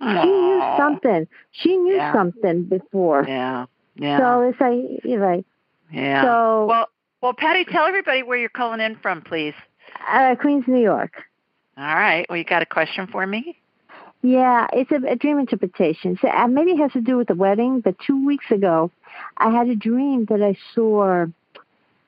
[0.02, 1.28] She knew something.
[1.52, 2.12] She knew Yeah.
[2.12, 3.26] something before.
[3.28, 3.68] Yeah.
[3.96, 4.18] Yeah.
[4.18, 5.46] So it's like you're right.
[5.92, 6.24] yeah.
[6.24, 6.88] So well,
[7.22, 9.54] well, Patty, tell everybody where you're calling in from, please.
[10.08, 11.24] uh, Queens, New York.
[11.82, 12.28] All right.
[12.30, 13.58] Well, you got a question for me?
[14.22, 16.18] Yeah, it's a, a dream interpretation.
[16.22, 17.82] So uh, maybe it has to do with the wedding.
[17.82, 18.92] But two weeks ago,
[19.38, 21.26] I had a dream that I saw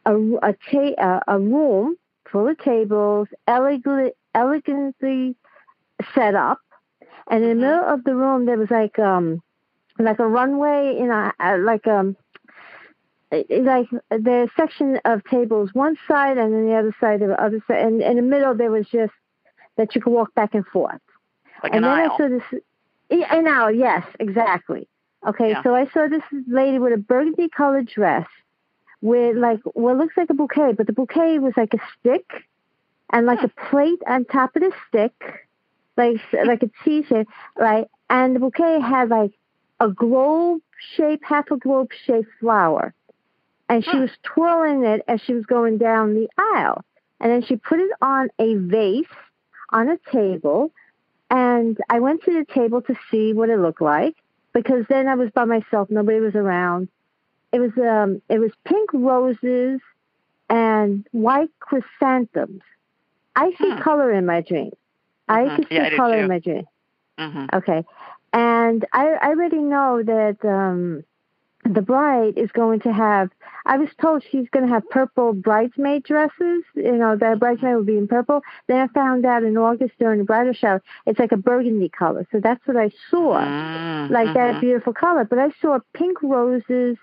[0.06, 1.98] a a, ta- a room
[2.32, 5.36] full of tables, elegantly elegantly
[6.14, 6.60] set up,
[7.30, 7.60] and in the Mhm.
[7.68, 9.42] middle of the room there was like um
[10.00, 12.16] like a runway in a like um
[13.32, 17.60] like the section of tables one side and then the other side of the other
[17.68, 19.14] side and in the middle there was just
[19.78, 21.02] that you could walk back and forth
[21.64, 22.12] Like and an then aisle.
[22.12, 22.62] I saw this.
[23.10, 24.88] An aisle, yes, exactly.
[25.26, 25.64] Okay, Yeah.
[25.64, 28.28] so I saw this lady with a burgundy colored dress
[29.02, 32.26] with like what looks like a bouquet, but the bouquet was like a stick
[33.12, 35.14] and like a plate on top of the stick,
[35.98, 36.48] like hmm.
[36.48, 37.88] like a T-shape, right?
[38.10, 39.32] And the bouquet had like
[39.80, 40.62] a globe
[40.96, 42.94] shape, half a globe shaped flower,
[43.70, 46.84] and she was twirling it as she was going down the aisle,
[47.20, 49.06] and then she put it on a vase
[49.74, 50.72] on a table
[51.30, 54.16] and I went to the table to see what it looked like
[54.54, 56.90] because then I was by myself, nobody was around.
[57.52, 59.82] It was um it was pink roses
[60.50, 62.62] and white chrysanthemums.
[63.36, 63.82] I see Hmm.
[63.82, 64.74] color in my dreams.
[65.28, 65.56] I Mhm.
[65.56, 66.66] could see Yeah, I color in my dream.
[67.20, 67.84] hmm Okay.
[68.34, 71.04] And I, I already know that um,
[71.66, 73.30] the bride is going to have,
[73.66, 76.64] I was told she's going to have purple bridesmaid dresses.
[76.76, 78.42] You know, the bridesmaid will be in purple.
[78.68, 82.28] Then I found out in August during the bridal shower, it's like a burgundy color.
[82.32, 84.14] So that's what I saw, Mm-hmm.
[84.14, 85.24] like that beautiful color.
[85.24, 86.98] But I saw pink roses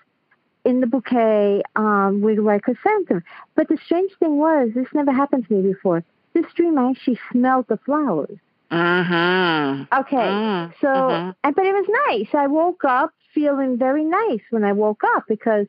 [0.63, 3.23] in the bouquet um, with white chrysanthemum.
[3.55, 6.03] But the strange thing was, this never happened to me before.
[6.33, 8.37] This dream, I actually smelled the flowers.
[8.71, 9.99] Mm-hmm.
[9.99, 10.15] Okay.
[10.17, 11.35] Mm, So, mhm.
[11.43, 12.27] and, but it was nice.
[12.33, 15.67] I woke up feeling very nice when I woke up because,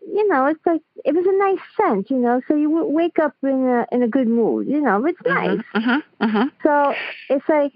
[0.00, 2.40] you know, it's like it was a nice scent, you know.
[2.48, 5.04] So you wake up in a in a good mood, you know.
[5.06, 5.60] It's nice.
[5.74, 6.24] Mm-hmm.
[6.24, 6.48] Mm-hmm.
[6.62, 6.94] So
[7.28, 7.72] it's like,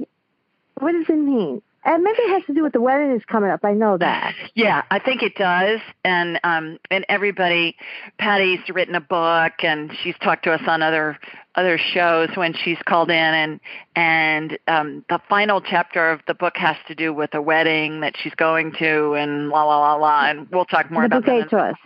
[0.81, 1.63] what does it mean?
[1.87, 3.61] And maybe it has to do with the wedding is coming up.
[3.63, 4.35] I know that.
[4.55, 5.79] Yeah, I think it does.
[6.05, 7.77] And um and everybody
[8.19, 11.17] Patty's written a book and she's talked to us on other
[11.55, 13.61] other shows when she's called in and
[13.95, 18.15] and um the final chapter of the book has to do with a wedding that
[18.21, 21.51] she's going to and la la la la and we'll talk more the about that.
[21.51, 21.77] to us.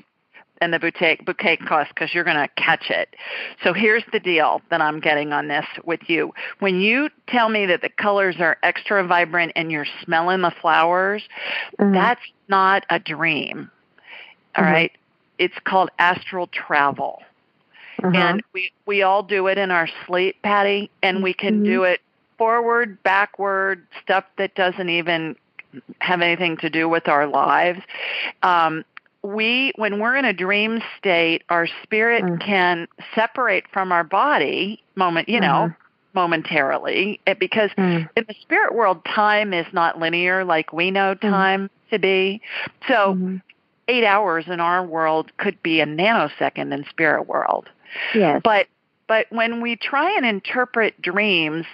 [0.61, 3.15] And the bouquet bouquet cost because you're going to catch it.
[3.63, 6.33] So here's the deal that I'm getting on this with you.
[6.59, 11.23] When you tell me that the colors are extra vibrant and you're smelling the flowers,
[11.79, 11.95] mm-hmm.
[11.95, 13.71] that's not a dream.
[14.57, 14.73] All mm-hmm.
[14.73, 14.93] right,
[15.39, 17.23] it's called astral travel.
[18.03, 18.17] Uh-huh.
[18.17, 21.65] And we we all do it in our sleep, Patty, and we can mm-hmm.
[21.65, 22.01] do it
[22.39, 25.37] forward, backward, stuff that doesn't even
[25.99, 27.81] have anything to do with our lives.
[28.43, 28.85] Um,
[29.23, 32.41] we when we're in a dream state our spirit mm.
[32.41, 36.19] can separate from our body moment you know mm-hmm.
[36.19, 38.09] momentarily because mm.
[38.17, 41.21] in the spirit world time is not linear like we know mm.
[41.21, 41.91] time mm.
[41.91, 42.41] to be
[42.89, 43.37] so mm-hmm.
[43.89, 47.69] 8 hours in our world could be a nanosecond in spirit world
[48.15, 48.69] yes but
[49.07, 51.67] but when we try and interpret dreams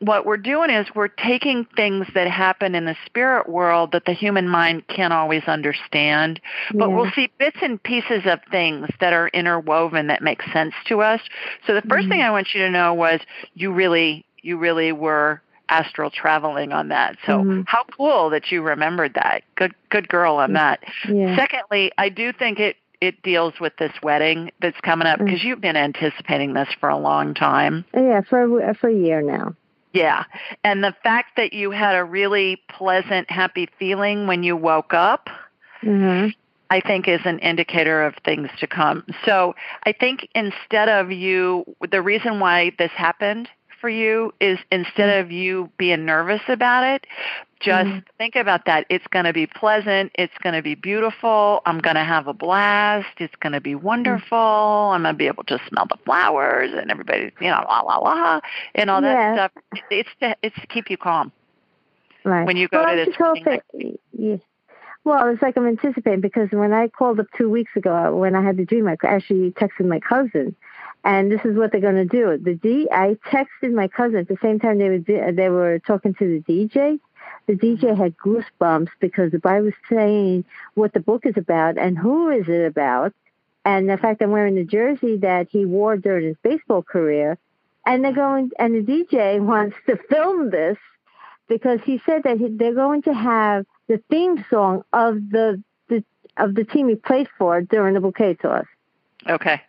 [0.00, 4.12] what we're doing is we're taking things that happen in the spirit world that the
[4.12, 6.40] human mind can't always understand,
[6.72, 6.96] but yeah.
[6.96, 11.20] we'll see bits and pieces of things that are interwoven that make sense to us.
[11.66, 12.08] So the 1st mm-hmm.
[12.10, 13.20] thing I want you to know was
[13.54, 17.16] you really, you really were astral traveling on that.
[17.26, 17.62] So mm-hmm.
[17.66, 19.42] how cool that you remembered that.
[19.54, 20.82] Good, good girl on that.
[21.08, 21.36] Yeah.
[21.36, 25.44] Secondly, I do think it it deals with this wedding that's coming up because mm.
[25.44, 27.84] you've been anticipating this for a long time.
[27.94, 29.54] Yeah, for for a year now.
[29.92, 30.24] Yeah.
[30.62, 35.28] And the fact that you had a really pleasant, happy feeling when you woke up,
[35.82, 36.28] mm-hmm.
[36.70, 39.04] I think is an indicator of things to come.
[39.24, 43.48] So I think instead of you, the reason why this happened
[43.80, 47.06] for you is instead of you being nervous about it,
[47.60, 47.98] just mm-hmm.
[48.18, 48.86] think about that.
[48.88, 50.12] It's going to be pleasant.
[50.14, 51.60] It's going to be beautiful.
[51.66, 53.08] I'm going to have a blast.
[53.18, 53.86] It's going to be mm-hmm.
[53.86, 54.38] wonderful.
[54.38, 54.94] Mm-hmm.
[54.94, 57.98] I'm going to be able to smell the flowers and everybody, you know, la la
[57.98, 58.40] la,
[58.74, 59.82] and all that stuff.
[59.90, 61.32] It's to it's to keep you calm.
[62.24, 62.46] Right.
[62.46, 63.14] When you go well, to this.
[63.16, 64.36] Hoping, yeah.
[65.04, 68.42] Well, it's like I'm anticipating because when I called up two weeks ago, when I
[68.42, 70.54] had the dream, I actually texted my cousin
[71.04, 72.36] and this is what they're going to do.
[72.36, 76.14] The D, I texted my cousin at the same time they were they were talking
[76.14, 77.00] to the DJ.
[77.46, 78.02] The DJ mm-hmm.
[78.02, 82.48] had goosebumps because the guy was saying what the book is about and who is
[82.48, 83.14] it about,
[83.64, 87.38] and the fact I'm wearing the jersey that he wore during his baseball career.
[87.86, 90.76] And they're going, and the DJ wants to film this
[91.48, 96.04] because he said that they're going to have the theme song of the, the
[96.36, 98.66] of the team he played for during the bouquet toss.
[99.28, 99.60] Okay.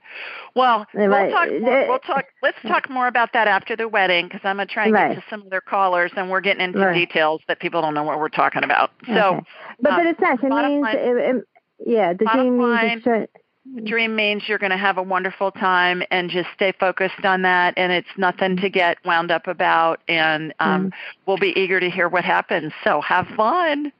[0.55, 1.49] Well, we'll talk.
[1.61, 2.25] More, we'll talk.
[2.41, 5.15] Let's talk more about that after the wedding because I'm gonna try and right.
[5.15, 6.93] get to some other callers, and we're getting into right.
[6.93, 8.91] details that people don't know what we're talking about.
[9.07, 9.45] So, okay.
[9.79, 10.39] but um, but it's nice.
[10.41, 11.47] It means, line, it, it,
[11.85, 13.89] yeah, the dream line, means.
[13.89, 17.73] dream means you're going to have a wonderful time and just stay focused on that,
[17.77, 20.01] and it's nothing to get wound up about.
[20.07, 20.91] And um, mm.
[21.25, 22.73] we'll be eager to hear what happens.
[22.83, 23.91] So have fun.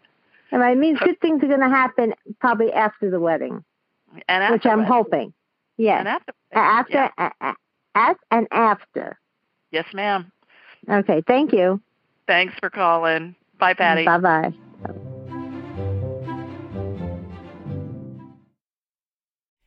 [0.52, 0.76] All right.
[0.76, 3.64] It means good things are going to happen probably after the wedding,
[4.28, 4.94] and which I'm wedding.
[4.94, 5.34] hoping.
[5.78, 6.00] Yes.
[6.00, 6.34] And after.
[6.54, 7.54] After, yeah.
[7.96, 9.20] at and after.
[9.72, 10.32] Yes, ma'am.
[10.90, 11.22] Okay.
[11.28, 11.82] Thank you.
[12.28, 13.36] Thanks for calling.
[13.60, 14.06] Bye, Patty.
[14.06, 14.54] Bye bye.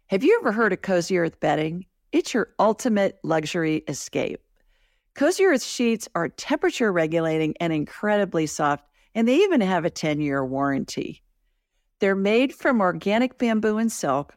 [0.09, 1.87] Have you ever heard of Cozy Earth bedding?
[2.13, 4.41] It's your ultimate luxury escape.
[5.15, 10.21] Cozy Earth sheets are temperature regulating and incredibly soft, and they even have a 10
[10.21, 11.23] year warranty.
[12.01, 14.37] They're made from organic bamboo and silk,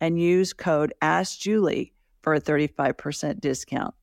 [0.00, 3.94] and use code AskJulie for a 35% discount.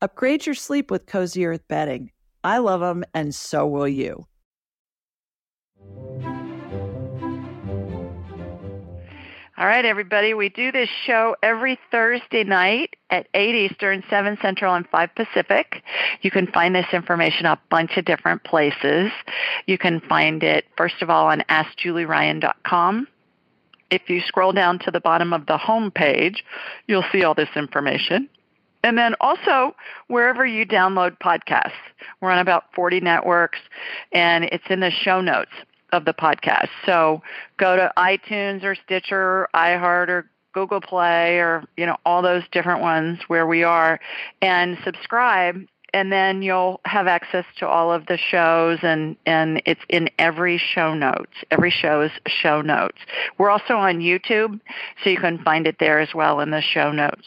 [0.00, 2.12] Upgrade your sleep with Cozy Earth bedding.
[2.44, 4.26] I love them, and so will you.
[9.58, 10.34] All right, everybody.
[10.34, 15.82] We do this show every Thursday night at 8 Eastern, 7 Central, and 5 Pacific.
[16.22, 19.10] You can find this information a bunch of different places.
[19.66, 23.08] You can find it, first of all, on AskJulieRyan.com
[23.90, 26.44] if you scroll down to the bottom of the home page,
[26.86, 28.28] you'll see all this information.
[28.84, 29.74] And then also
[30.06, 31.72] wherever you download podcasts.
[32.20, 33.58] We're on about 40 networks
[34.12, 35.50] and it's in the show notes
[35.92, 36.68] of the podcast.
[36.86, 37.22] So
[37.56, 42.80] go to iTunes or Stitcher iHeart or Google Play or, you know, all those different
[42.80, 44.00] ones where we are
[44.40, 49.80] and subscribe and then you'll have access to all of the shows and and it's
[49.88, 52.98] in every show notes every show's show notes.
[53.38, 54.60] We're also on youtube
[55.02, 57.26] so you can find it there as well in the show notes.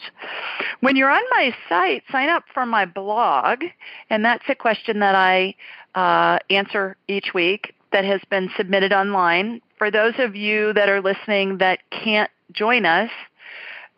[0.80, 3.64] When you're on my site sign up for my blog
[4.10, 5.54] and that's a question that i
[5.94, 9.60] uh, answer each week that has been submitted online.
[9.78, 13.10] For those of you that are listening that can't join us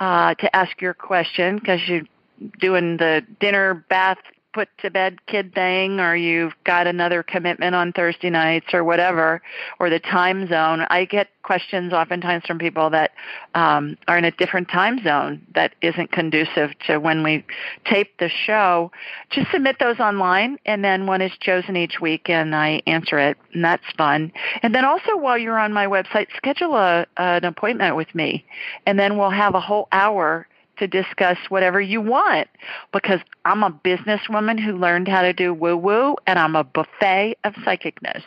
[0.01, 2.03] uh, to ask your question because you're
[2.61, 4.19] doing the dinner bath
[4.55, 9.43] put to bed kid thing or you've got another commitment on Thursday nights or whatever,
[9.81, 10.87] or the time zone.
[10.89, 13.11] I get questions oftentimes from people that
[13.55, 17.45] um, are in a different time zone that isn't conducive to when we
[17.85, 18.91] tape the show.
[19.31, 23.37] Just submit those online, and then one is chosen each week, and I answer it,
[23.53, 24.33] and that's fun.
[24.63, 28.45] And then also while you're on my website, schedule a, an appointment with me,
[28.87, 30.47] and then we'll have a whole hour
[30.79, 32.49] to discuss whatever you want
[32.93, 37.37] because I'm a businesswoman who learned how to do woo woo and I'm a buffet
[37.45, 38.23] of psychicness.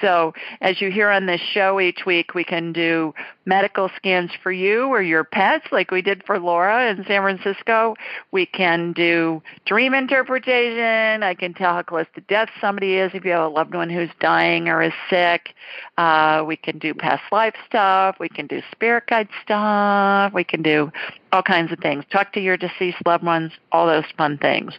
[0.00, 3.14] So as you hear on this show each week, we can do
[3.44, 7.96] medical scans for you or your pets like we did for Laura in San Francisco.
[8.30, 11.22] We can do dream interpretation.
[11.22, 13.90] I can tell how close to death somebody is if you have a loved one
[13.90, 15.54] who's dying or is sick.
[15.98, 18.16] Uh, we can do past life stuff.
[18.20, 20.32] We can do spirit guide stuff.
[20.32, 20.92] We can do
[21.32, 22.04] all kinds of things.
[22.10, 24.74] Talk to your deceased loved ones, all those fun things.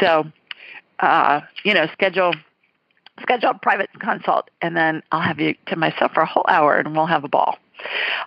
[0.00, 0.24] So,
[1.00, 2.34] uh, you know, schedule
[3.20, 6.76] schedule a private consult, and then I'll have you to myself for a whole hour,
[6.78, 7.58] and we'll have a ball.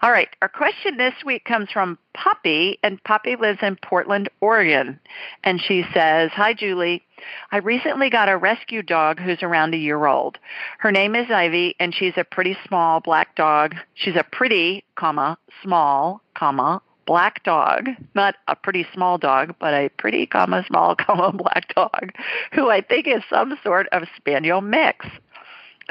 [0.01, 4.99] All right, our question this week comes from Poppy, and Poppy lives in Portland, Oregon.
[5.43, 7.03] And she says, Hi, Julie.
[7.51, 10.37] I recently got a rescue dog who's around a year old.
[10.79, 13.75] Her name is Ivy, and she's a pretty small black dog.
[13.93, 19.89] She's a pretty, comma, small, comma, black dog, not a pretty small dog, but a
[19.97, 22.11] pretty, comma, small, comma, black dog,
[22.51, 25.05] who I think is some sort of spaniel mix.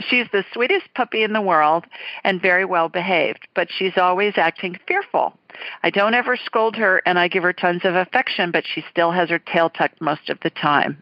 [0.01, 1.85] She's the sweetest puppy in the world
[2.25, 5.39] and very well behaved, but she's always acting fearful.
[5.85, 9.13] I don't ever scold her and I give her tons of affection, but she still
[9.13, 11.01] has her tail tucked most of the time.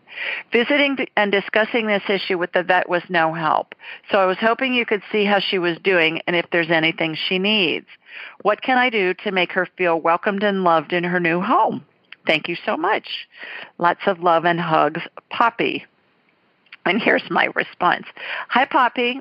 [0.52, 3.74] Visiting and discussing this issue with the vet was no help,
[4.10, 7.16] so I was hoping you could see how she was doing and if there's anything
[7.16, 7.86] she needs.
[8.42, 11.86] What can I do to make her feel welcomed and loved in her new home?
[12.26, 13.26] Thank you so much.
[13.78, 15.86] Lots of love and hugs, Poppy.
[16.84, 18.06] And here's my response.
[18.48, 19.20] Hi, Poppy.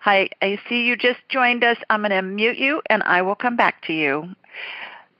[0.00, 1.78] Hi, I see you just joined us.
[1.90, 4.28] I'm going to mute you and I will come back to you.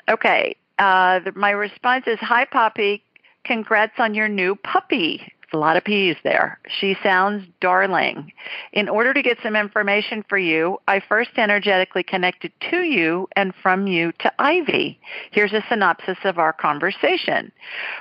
[0.09, 0.57] Okay.
[0.79, 3.03] Uh, the, my response is Hi, Poppy.
[3.45, 6.59] Congrats on your new puppy a lot of P's there.
[6.81, 8.33] She sounds darling.
[8.73, 13.55] In order to get some information for you, I first energetically connected to you and
[13.63, 14.99] from you to Ivy.
[15.31, 17.53] Here's a synopsis of our conversation.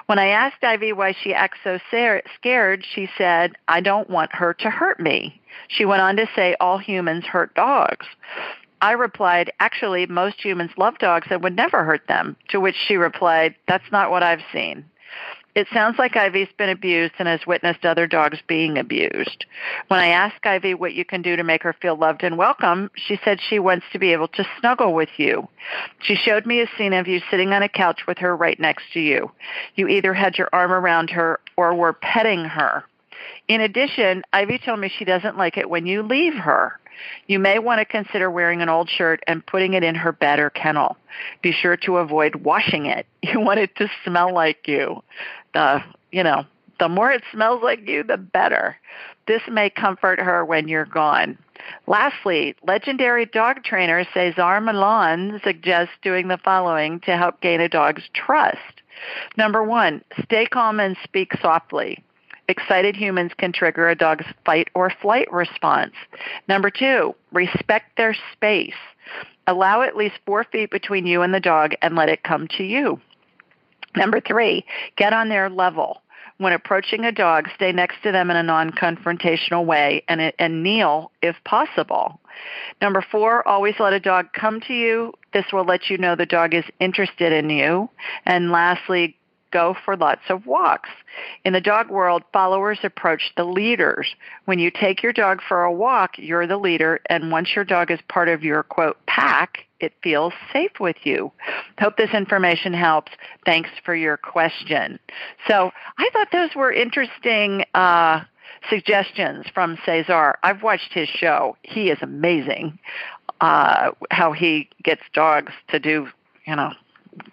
[0.06, 4.54] When I asked Ivy why she acts so scared, she said, I don't want her
[4.56, 5.40] to hurt me.
[5.68, 8.06] She went on to say all humans hurt dogs.
[8.82, 12.36] I replied, actually, most humans love dogs and would never hurt them.
[12.50, 14.84] To which she replied, that's not what I've seen.
[15.56, 19.46] It sounds like Ivy's been abused and has witnessed other dogs being abused.
[19.88, 22.90] When I asked Ivy what you can do to make her feel loved and welcome,
[22.96, 25.48] she said she wants to be able to snuggle with you.
[26.02, 28.86] She showed me a scene of you sitting on a couch with her right next
[28.94, 29.32] to you.
[29.76, 32.84] You either had your arm around her or were petting her.
[33.48, 36.80] In addition, Ivy told me she doesn't like it when you leave her.
[37.28, 40.40] You may want to consider wearing an old shirt and putting it in her bed
[40.40, 40.98] or kennel.
[41.42, 43.06] Be sure to avoid washing it.
[43.24, 45.02] You want it to smell like you.
[45.56, 46.46] You know,
[46.80, 48.78] the more it smells like you, the better.
[49.28, 51.38] This may comfort her when you're gone.
[51.88, 58.04] Lastly, legendary dog trainer Cesar Millan suggests doing the following to help gain a dog's
[58.14, 58.82] trust.
[59.38, 62.04] Number one, stay calm and speak softly.
[62.50, 65.94] Excited humans can trigger a dog's fight or flight response.
[66.50, 68.76] Number two, respect their space.
[69.48, 72.64] Allow at least four feet between you and the dog and let it come to
[72.64, 73.00] you.
[73.96, 74.66] Number three,
[74.96, 76.02] get on their level.
[76.38, 81.12] When approaching a dog, stay next to them in a non-confrontational way and, and kneel
[81.22, 82.20] if possible.
[82.82, 85.14] Number four, always let a dog come to you.
[85.32, 87.90] This will let you know the dog is interested in you.
[88.26, 89.16] And lastly,
[89.52, 90.90] go for lots of walks.
[91.46, 94.16] In the dog world, followers approach the leaders.
[94.46, 97.92] When you take your dog for a walk, you're the leader, and once your dog
[97.92, 101.32] is part of your quote pack, it feels safe with you.
[101.80, 103.12] Hope this information helps.
[103.46, 105.00] Thanks for your question.
[105.48, 108.22] So I thought those were interesting uh,
[108.70, 110.36] suggestions from Cesar.
[110.44, 111.58] I've watched his show.
[111.64, 112.80] He is amazing.
[113.42, 116.08] Uh, how he gets dogs to do,
[116.48, 116.72] you know,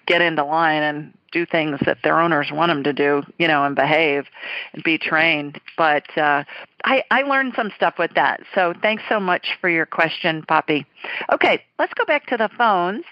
[0.06, 3.64] get into line and do things that their owners want them to do, you know,
[3.64, 4.26] and behave
[4.72, 5.60] and be trained.
[5.76, 6.44] But uh,
[6.84, 8.40] I, I learned some stuff with that.
[8.54, 10.86] So thanks so much for your question, Poppy.
[11.32, 13.04] Okay, let's go back to the phones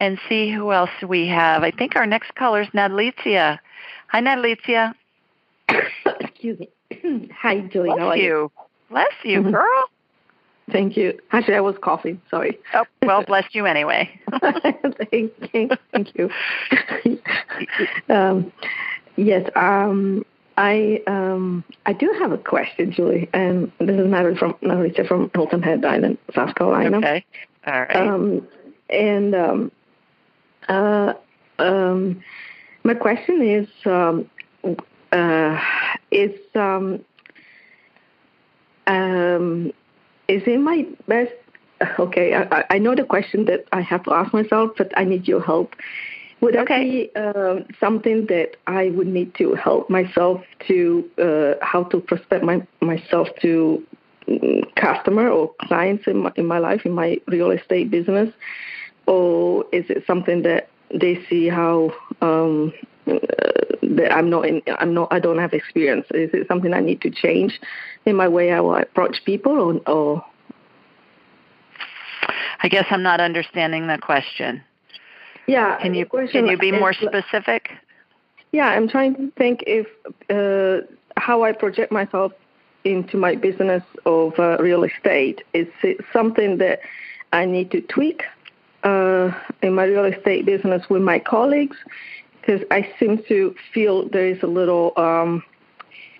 [0.00, 1.62] and see who else we have.
[1.62, 3.58] I think our next caller is Nadalicia.
[4.08, 4.94] Hi, Nadalicia.
[6.20, 6.68] Excuse me.
[7.40, 7.88] Hi, Julie.
[7.88, 8.24] Bless How are you.
[8.24, 8.52] you?
[8.90, 9.90] Bless you, girl.
[10.70, 11.18] Thank you.
[11.32, 12.20] Actually, I was coughing.
[12.30, 12.58] Sorry.
[12.74, 14.20] Oh, well, bless you anyway.
[14.40, 16.30] thank, thank, thank you.
[18.08, 18.52] um,
[19.16, 20.24] yes, um,
[20.56, 25.30] I um, I do have a question, Julie, and this is Natalie from Natalie from
[25.34, 26.98] Hilton Head Island, South Carolina.
[26.98, 27.24] Okay.
[27.66, 27.96] All right.
[27.96, 28.48] Um,
[28.88, 29.72] and um,
[30.68, 31.14] uh,
[31.58, 32.22] um,
[32.84, 34.30] my question is um,
[35.12, 35.60] uh,
[36.10, 37.04] is um,
[38.86, 39.72] um,
[40.28, 41.32] is it my best?
[41.98, 45.28] Okay, I, I know the question that I have to ask myself, but I need
[45.28, 45.74] your help.
[46.40, 47.10] Would that Okay.
[47.12, 52.44] be um, something that I would need to help myself to uh, how to prospect
[52.44, 53.82] my myself to
[54.28, 58.28] mm, customer or clients in my, in my life in my real estate business,
[59.06, 62.72] or is it something that they see how um,
[63.06, 63.16] uh,
[63.82, 66.06] that I'm not in, I'm not I don't have experience?
[66.12, 67.58] Is it something I need to change
[68.04, 70.24] in my way I approach people, or, or
[72.62, 74.62] I guess I'm not understanding the question.
[75.46, 75.76] Yeah?
[75.80, 77.70] Can you can you be more specific?
[78.52, 79.86] Yeah, I'm trying to think if
[80.30, 80.86] uh,
[81.16, 82.32] how I project myself
[82.84, 85.66] into my business of uh, real estate is
[86.12, 86.80] something that
[87.32, 88.22] I need to tweak
[88.84, 89.32] uh,
[89.62, 91.76] in my real estate business with my colleagues
[92.40, 95.42] because I seem to feel there is a little um,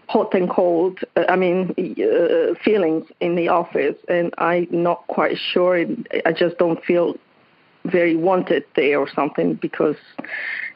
[0.09, 0.99] hot and cold.
[1.17, 5.85] uh, I mean, uh, feelings in the office, and I'm not quite sure.
[6.25, 7.17] I just don't feel
[7.91, 9.97] very wanted there or something because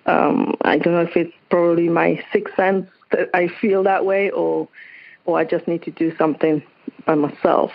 [0.06, 4.30] um, I don't know if it's probably my sixth sense that I feel that way
[4.30, 4.68] or
[5.26, 6.62] or I just need to do something
[7.06, 7.72] by myself.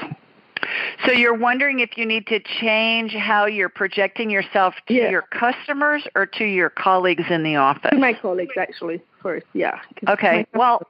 [1.06, 5.10] So you're wondering if you need to change how you're projecting yourself to Yeah.
[5.12, 7.92] your customers or to your colleagues in the office?
[7.92, 9.80] To my colleagues actually first, yeah.
[10.08, 10.82] Okay, well-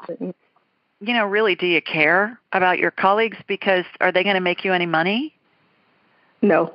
[1.01, 4.63] You know, really, do you care about your colleagues because are they going to make
[4.63, 5.33] you any money?
[6.41, 6.73] no.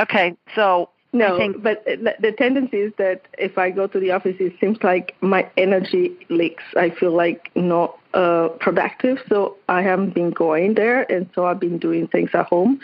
[0.00, 4.36] Okay, so No, but the the tendency is that if I go to the office,
[4.40, 6.64] it seems like my energy leaks.
[6.76, 11.60] I feel like not uh, productive, so I haven't been going there, and so I've
[11.60, 12.80] been doing things at home,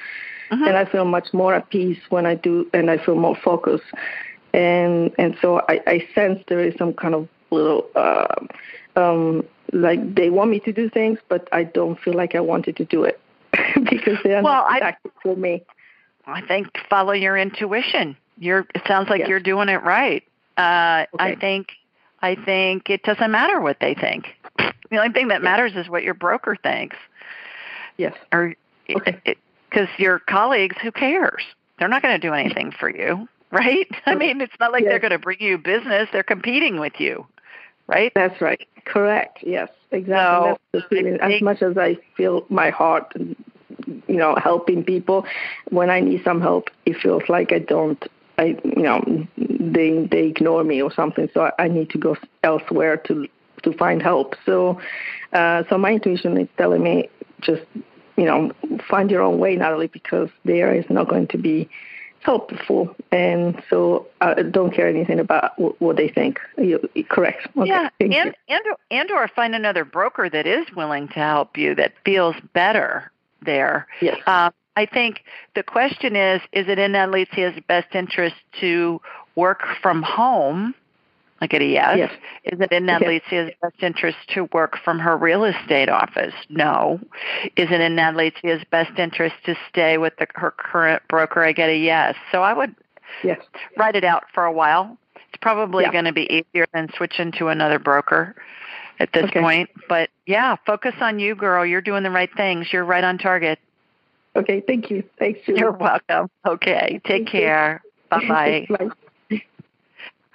[0.53, 0.67] Mhm.
[0.69, 3.91] and I feel much more at peace when I do, and I feel more focused,
[4.55, 7.87] and and so I, I sense there is some kind of little.
[7.97, 8.27] Uh,
[8.97, 12.77] um, like they want me to do things, but I don't feel like I wanted
[12.77, 13.21] to do it
[13.91, 15.63] because they are Well, not I- for me.
[16.27, 18.17] I think follow your intuition.
[18.39, 18.67] You're.
[18.75, 19.29] It sounds like Yes.
[19.29, 20.23] you're doing it right.
[20.57, 21.73] Uh, I think.
[22.23, 24.27] I think it doesn't matter what they think.
[24.59, 26.97] The only thing that matters is what your broker thinks.
[27.97, 28.15] Yes.
[28.33, 28.55] or
[28.95, 29.37] Okay.
[29.71, 31.45] because your colleagues, who cares?
[31.79, 33.87] They're not going to do anything for you, right?
[34.07, 36.09] I mean, it's not like they're going to bring you business.
[36.13, 37.27] They're competing with you,
[37.87, 38.13] right?
[38.15, 38.67] That's right.
[38.85, 39.39] Correct.
[39.43, 40.51] Yes, exactly.
[40.51, 41.21] So, That's the feeling.
[41.21, 43.15] As much as I feel my heart,
[44.09, 45.27] you know, helping people,
[45.71, 48.03] when I need some help, it feels like I don't.
[48.39, 51.29] I, you know, they they ignore me or something.
[51.35, 53.29] So I, I need to go elsewhere to
[53.63, 54.35] to find help.
[54.47, 54.81] So,
[55.33, 57.09] uh, so my intuition is telling me
[57.41, 57.63] just,
[58.17, 58.53] you know,
[58.89, 61.69] find your own way, Natalie, because there is not going to be
[62.21, 66.39] helpful, and so I don't care anything about w- what they think.
[66.59, 66.79] You,
[67.09, 67.49] correct.
[67.57, 68.19] Okay, yeah, thank you.
[68.21, 72.37] and and and or find another broker that is willing to help you that feels
[72.53, 73.11] better
[73.45, 73.87] there.
[74.01, 74.19] Yes.
[74.27, 75.25] Um, I think
[75.55, 79.01] the question is: Is it in Alicia's best interest to
[79.35, 80.75] work from home?
[81.43, 81.97] I get a yes.
[81.99, 82.13] Yes.
[82.45, 83.53] Is it in Yes.
[83.63, 86.35] Best interest to work from her real estate office?
[86.51, 87.01] No.
[87.57, 91.43] Is it in Alicia's best interest to stay with the, her current broker?
[91.43, 92.15] I get a yes.
[92.31, 92.75] So I would
[93.25, 93.41] Yes.
[93.77, 94.97] write it out for a while.
[95.17, 95.93] It's probably Yeah.
[95.93, 98.37] going to be easier than switching to another broker
[99.01, 99.41] at this Okay.
[99.41, 99.71] point.
[99.89, 101.67] But yeah, focus on you, girl.
[101.67, 102.73] You're doing the right things.
[102.73, 103.59] You're right on target.
[104.37, 104.61] Okay.
[104.61, 105.03] Thank you.
[105.19, 105.59] Thanks, Julie.
[105.61, 106.31] You're welcome.
[106.47, 107.01] Okay.
[107.05, 107.83] Take Thank care.
[108.11, 108.67] Bye bye.
[108.69, 109.41] Bye.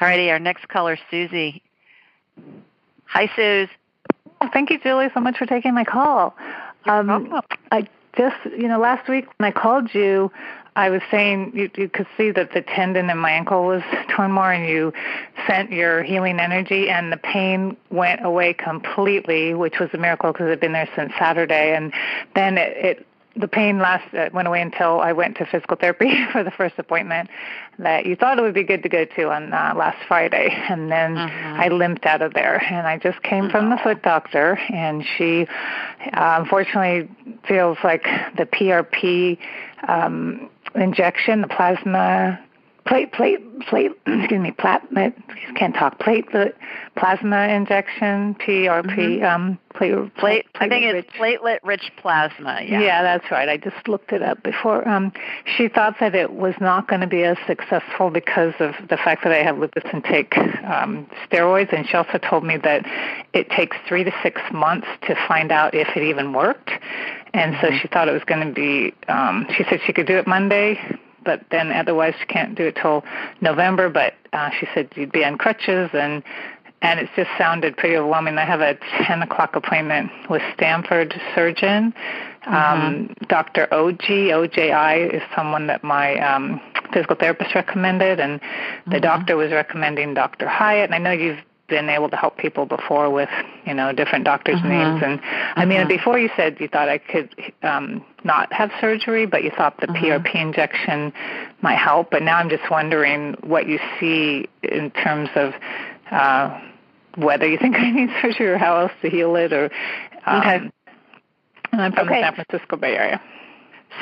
[0.02, 0.30] All righty.
[0.32, 1.62] Our next caller, Susie.
[3.06, 3.70] Hi, Suze.
[4.52, 6.36] Thank you, Julie, so much for taking my call.
[6.86, 7.42] You're Um.
[7.72, 7.88] I
[8.18, 10.32] just, you know, last week when I called you,
[10.76, 14.32] I was saying you, you could see that the tendon in my ankle was torn
[14.32, 14.94] more, and you
[15.48, 20.48] sent your healing energy, and the pain went away completely, which was a miracle because
[20.48, 21.74] it had been there since Saturday.
[21.76, 21.94] And
[22.36, 23.08] then it, it
[23.38, 26.76] the pain last uh, went away until I went to physical therapy for the first
[26.78, 27.30] appointment
[27.80, 30.92] that you thought it would be good to go to on uh, last Friday, and
[30.92, 31.60] then mm-hmm.
[31.60, 32.64] I limped out of there.
[32.64, 35.48] And I just came from the foot doctor, and she
[36.14, 37.10] uh, unfortunately
[37.48, 38.04] feels like
[38.38, 39.38] the PRP
[39.88, 42.40] um, injection, the plasma
[42.86, 45.14] plate, plate, plate, excuse me, platelet,
[45.56, 46.54] can't talk, platelet,
[46.96, 49.26] plasma injection, PRP, mm-hmm.
[49.26, 52.62] um, plate, plate, I think it's platelet rich plasma.
[52.64, 52.82] Yeah.
[52.82, 53.50] yeah, that's right.
[53.50, 54.88] I just looked it up before.
[54.88, 55.12] Um,
[55.58, 59.24] she thought that it was not going to be as successful because of the fact
[59.24, 62.86] that I have lupus and take um, steroids, and she also told me that
[63.34, 66.70] it takes three to six months to find out if it even worked.
[67.34, 67.78] And so mm-hmm.
[67.78, 68.94] she thought it was going to be.
[69.12, 70.80] Um, she said she could do it Monday,
[71.26, 73.04] but then otherwise she can't do it till
[73.42, 73.90] November.
[73.90, 76.24] But uh, she said you'd be on crutches and
[76.82, 78.38] and it just sounded pretty overwhelming.
[78.38, 81.94] I have a 10 o'clock appointment with Stanford surgeon.
[82.46, 83.26] Um, mm-hmm.
[83.28, 83.74] Dr.
[83.74, 86.62] OG, OJI is someone that my um,
[86.94, 88.40] physical therapist recommended, and
[88.86, 89.02] the mm-hmm.
[89.02, 90.48] doctor was recommending Dr.
[90.48, 90.92] Hyatt.
[90.92, 93.30] And I know you've been able to help people before with
[93.66, 94.70] you know different doctors' mm-hmm.
[94.70, 95.02] names.
[95.04, 95.20] And
[95.56, 95.90] I mean, mm-hmm.
[95.90, 97.30] before you said you thought I could
[97.64, 100.06] um, not have surgery, but you thought the mm-hmm.
[100.06, 101.14] PRP injection
[101.62, 102.12] might help.
[102.12, 105.54] But now I'm just wondering what you see in terms of
[106.12, 106.60] uh,
[107.16, 109.54] whether you think I need surgery or how else to heal it.
[109.54, 109.72] Or
[110.26, 110.72] um, okay.
[111.72, 112.22] I'm from okay.
[112.22, 113.22] the San Francisco Bay Area.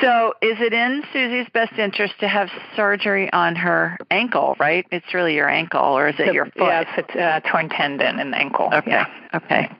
[0.00, 4.56] So, is it in Susie's best interest to have surgery on her ankle?
[4.58, 4.86] Right?
[4.90, 6.54] It's really your ankle, or is it your foot?
[6.56, 8.70] Yeah, it's a uh, torn tendon in the ankle.
[8.72, 8.90] Okay.
[8.90, 9.06] Yeah.
[9.34, 9.70] Okay.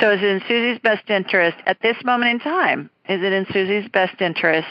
[0.00, 2.88] So, is it in Susie's best interest at this moment in time?
[3.08, 4.68] Is it in Susie's best interest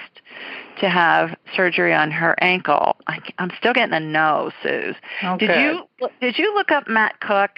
[0.79, 2.95] to have surgery on her ankle?
[3.07, 4.95] I, am still getting a no, Suze.
[5.23, 5.47] Okay.
[5.47, 7.51] Did you did you look up Matt Cook,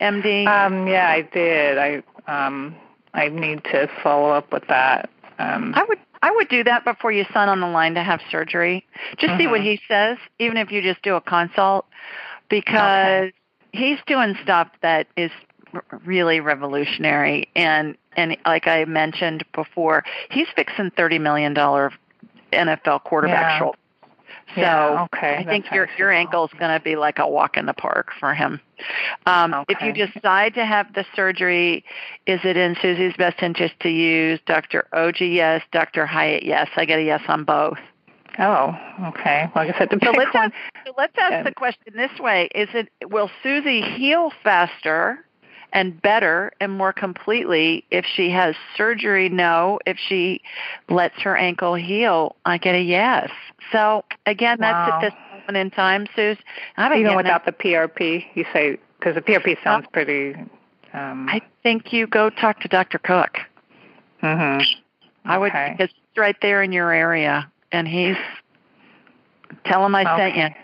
[0.00, 0.46] MD?
[0.46, 1.78] Um, yeah, I did.
[1.78, 2.74] I um,
[3.14, 5.10] I need to follow up with that.
[5.38, 8.20] Um, I would I would do that before you sign on the line to have
[8.30, 8.86] surgery.
[9.18, 9.70] Just see what mm-hmm.
[9.70, 11.86] he says, even if you just do a consult,
[12.48, 13.32] because okay.
[13.72, 15.32] he's doing stuff that is
[16.04, 17.48] really revolutionary.
[17.56, 21.92] And and like I mentioned before, he's fixing thirty million dollar
[22.52, 23.70] NFL quarterback yeah.
[24.54, 25.36] So yeah, okay.
[25.36, 28.10] I think your your ankle is going to be like a walk in the park
[28.20, 28.60] for him.
[29.26, 29.74] Um, okay.
[29.74, 31.84] If you decide to have the surgery,
[32.26, 34.86] is it in Susie's best interest to use Dr.
[34.92, 35.20] OG?
[35.20, 35.62] Yes.
[35.72, 36.04] Dr.
[36.04, 36.42] Hyatt?
[36.42, 36.68] Yes.
[36.76, 37.78] I get a yes on both.
[38.38, 38.74] Oh,
[39.08, 39.50] okay.
[39.54, 40.52] Well, I guess I have to pick so let's one.
[40.52, 41.42] Ask, so let's ask yeah.
[41.42, 45.24] the question this way: Is it will Susie heal faster
[45.72, 49.28] and better and more completely if she has surgery?
[49.28, 49.78] No.
[49.86, 50.42] If she
[50.88, 53.30] lets her ankle heal, I get a yes.
[53.70, 54.86] So again, wow.
[55.00, 56.38] that's at this moment in time, Suze.
[56.76, 57.58] I'm Even without that.
[57.58, 60.34] the PRP, you say because the PRP sounds pretty.
[60.92, 62.98] Um, I think you go talk to Dr.
[62.98, 63.38] Cook.
[64.22, 64.66] Mm Mhm.
[65.24, 65.74] I would okay.
[65.76, 68.16] because he's right there in your area, and he's
[69.64, 70.16] tell him I okay.
[70.16, 70.62] sent you.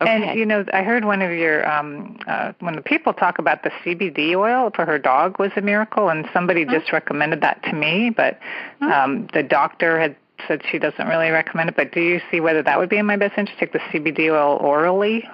[0.00, 0.10] Okay.
[0.10, 3.62] And you know, I heard one of your um uh when the people talk about
[3.62, 7.72] the CBD oil for her dog was a miracle and somebody just recommended that to
[7.74, 8.38] me, but
[8.80, 10.16] um the doctor had
[10.48, 13.06] said she doesn't really recommend it, but do you see whether that would be in
[13.06, 15.28] my best interest to take the CBD oil orally?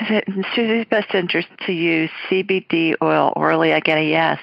[0.00, 3.74] Is it in Susie's best interest to use CBD oil orally?
[3.74, 4.40] I get a yes.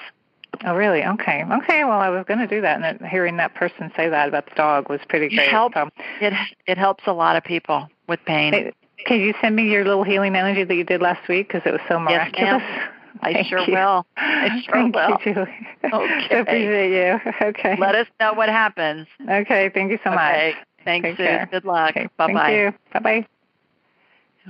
[0.64, 1.04] Oh, really?
[1.04, 1.44] Okay.
[1.50, 1.84] Okay.
[1.84, 4.54] Well, I was going to do that, and hearing that person say that about the
[4.54, 5.46] dog was pretty great.
[5.46, 5.74] It helps.
[5.74, 5.90] So.
[6.20, 6.32] It
[6.66, 8.52] it helps a lot of people with pain.
[8.52, 8.72] Hey,
[9.06, 11.72] can you send me your little healing energy that you did last week because it
[11.72, 12.62] was so miraculous?
[12.62, 12.90] Yes,
[13.22, 13.72] I Thank sure you.
[13.74, 14.06] will.
[14.16, 15.10] I sure Thank will.
[15.24, 15.66] You, Julie.
[15.92, 16.40] Okay.
[16.40, 17.32] appreciate you.
[17.48, 17.76] Okay.
[17.78, 19.06] Let us know what happens.
[19.28, 19.70] Okay.
[19.72, 20.54] Thank you so okay.
[20.56, 20.66] much.
[20.84, 21.24] Thanks, Take Sue.
[21.24, 21.48] care.
[21.50, 21.90] Good luck.
[21.90, 22.08] Okay.
[22.16, 22.40] Bye bye.
[22.50, 22.78] Thank you.
[22.92, 23.26] Bye bye.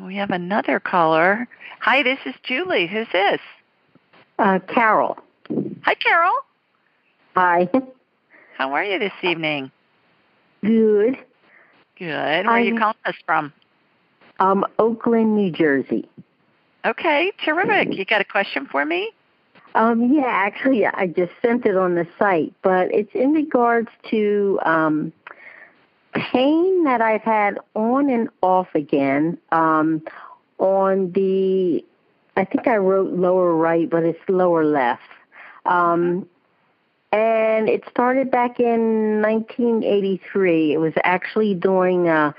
[0.05, 1.47] We have another caller.
[1.81, 2.87] Hi, this is Julie.
[2.87, 3.41] Who's this?
[4.39, 5.19] Uh, Carol.
[5.83, 6.33] Hi, Carol.
[7.37, 7.69] Hi.
[8.57, 9.71] How are you this evening?
[10.63, 11.19] Good.
[11.99, 12.07] Good.
[12.47, 13.53] Where are you calling us from?
[14.41, 16.09] Um, Oakland, New Jersey.
[16.85, 17.97] Okay, terrific.
[17.97, 19.11] You got a question for me?
[19.75, 24.61] Um, yeah, actually, I just sent it on the site, but it's in regards to
[24.65, 25.13] um,
[26.15, 30.03] pain that I've had on and off again um,
[30.59, 31.85] on the,
[32.37, 35.03] I think I wrote lower right, but it's lower left.
[35.67, 36.29] Um,
[37.11, 40.73] and it started back in 1983.
[40.73, 42.33] It was actually during uh,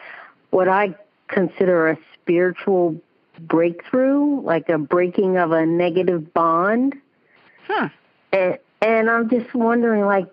[0.52, 0.96] what I
[1.28, 2.96] consider a spiritual
[3.40, 6.96] breakthrough, like a breaking of a negative bond.
[7.68, 7.90] Huh.
[8.32, 10.28] And, and I'm just wondering, like,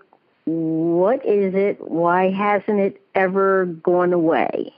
[0.44, 1.78] what is it?
[1.80, 4.74] Why hasn't it ever gone away?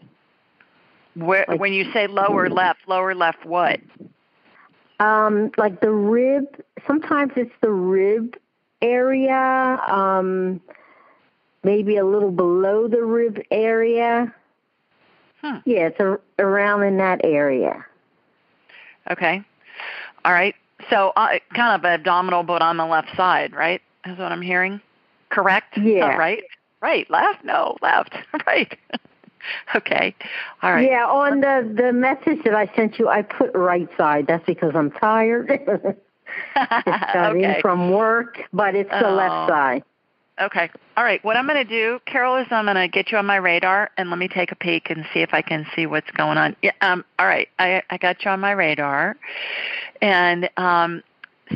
[1.15, 3.81] Where, like, when you say lower left, lower left what?
[5.01, 6.45] Um, like the rib.
[6.87, 8.37] Sometimes it's the rib
[8.83, 9.81] area.
[9.87, 10.61] Um,
[11.63, 14.35] maybe a little below the rib area.
[15.45, 15.59] Hmm.
[15.67, 17.85] Yeah, it's a, around in that area.
[19.11, 19.43] Okay.
[20.25, 20.55] All right.
[20.89, 23.83] So uh, kind of abdominal, but on the left side, right?
[24.07, 24.81] Is what I'm hearing.
[25.29, 25.77] Correct?
[25.77, 26.09] Yeah.
[26.09, 26.43] Not right?
[26.81, 27.11] Right.
[27.11, 27.45] Left?
[27.45, 27.77] No.
[27.83, 28.15] Left.
[28.47, 28.75] right.
[29.75, 30.15] okay.
[30.63, 30.89] All right.
[30.89, 34.27] Yeah, on the the message that I sent you, I put right side.
[34.27, 35.49] That's because I'm tired.
[36.57, 37.57] Just got okay.
[37.57, 39.15] in from work, but it's the Oh.
[39.15, 39.85] left side.
[40.41, 40.69] Okay.
[40.97, 41.23] All right.
[41.25, 43.91] What I'm going to do, Carol, is I'm going to get you on my radar
[43.97, 46.57] and let me take a peek and see if I can see what's going on.
[46.61, 46.73] Yeah.
[46.81, 47.05] Um.
[47.19, 47.49] All right.
[47.59, 49.17] I I got you on my radar,
[50.01, 51.03] and um.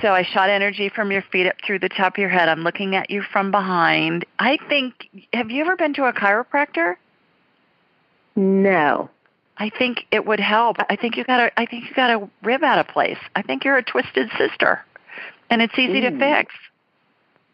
[0.03, 2.49] So I shot energy from your feet up through the top of your head.
[2.49, 4.24] I'm looking at you from behind.
[4.39, 5.09] I think.
[5.33, 6.97] Have you ever been to a chiropractor?
[8.37, 9.11] No.
[9.57, 10.76] I think it would help.
[10.89, 11.61] I think you got a.
[11.61, 13.18] I think you got a rib out of place.
[13.35, 14.85] I think you're a twisted sister,
[15.51, 16.18] and it's easy to Mm.
[16.20, 16.55] fix.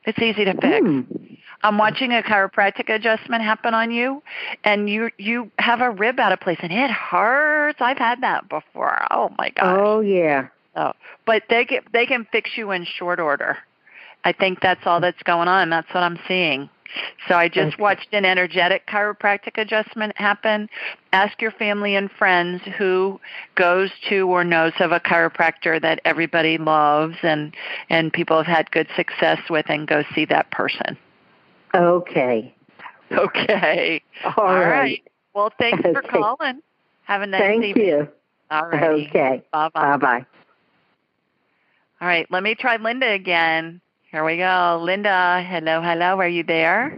[0.06, 0.86] It's easy to fix.
[0.86, 1.38] Mm.
[1.62, 4.22] I'm watching a chiropractic adjustment happen on you,
[4.64, 7.80] and you you have a rib out of place, and it hurts.
[7.80, 9.06] I've had that before.
[9.10, 9.78] Oh my gosh!
[9.80, 10.48] Oh yeah.
[10.76, 10.92] Oh,
[11.26, 13.56] but they get they can fix you in short order.
[14.24, 15.70] I think that's all that's going on.
[15.70, 16.68] That's what I'm seeing.
[17.28, 20.68] So I just watched an energetic chiropractic adjustment happen.
[21.12, 23.20] Ask your family and friends who
[23.56, 27.54] goes to or knows of a chiropractor that everybody loves and
[27.90, 30.96] and people have had good success with and go see that person.
[31.74, 32.54] Okay.
[33.12, 34.02] Okay.
[34.24, 34.70] All All right.
[34.70, 35.10] right.
[35.34, 36.60] Well, thanks for calling.
[37.04, 37.86] Have a nice Thank evening.
[37.86, 38.08] you.
[38.50, 39.08] All right.
[39.08, 39.42] Okay.
[39.52, 39.80] Bye bye.
[39.82, 40.26] Bye bye.
[42.00, 43.80] All right, let me try Linda again.
[44.14, 44.80] Here we go.
[44.80, 46.20] Linda, hello, hello.
[46.20, 46.96] Are you there?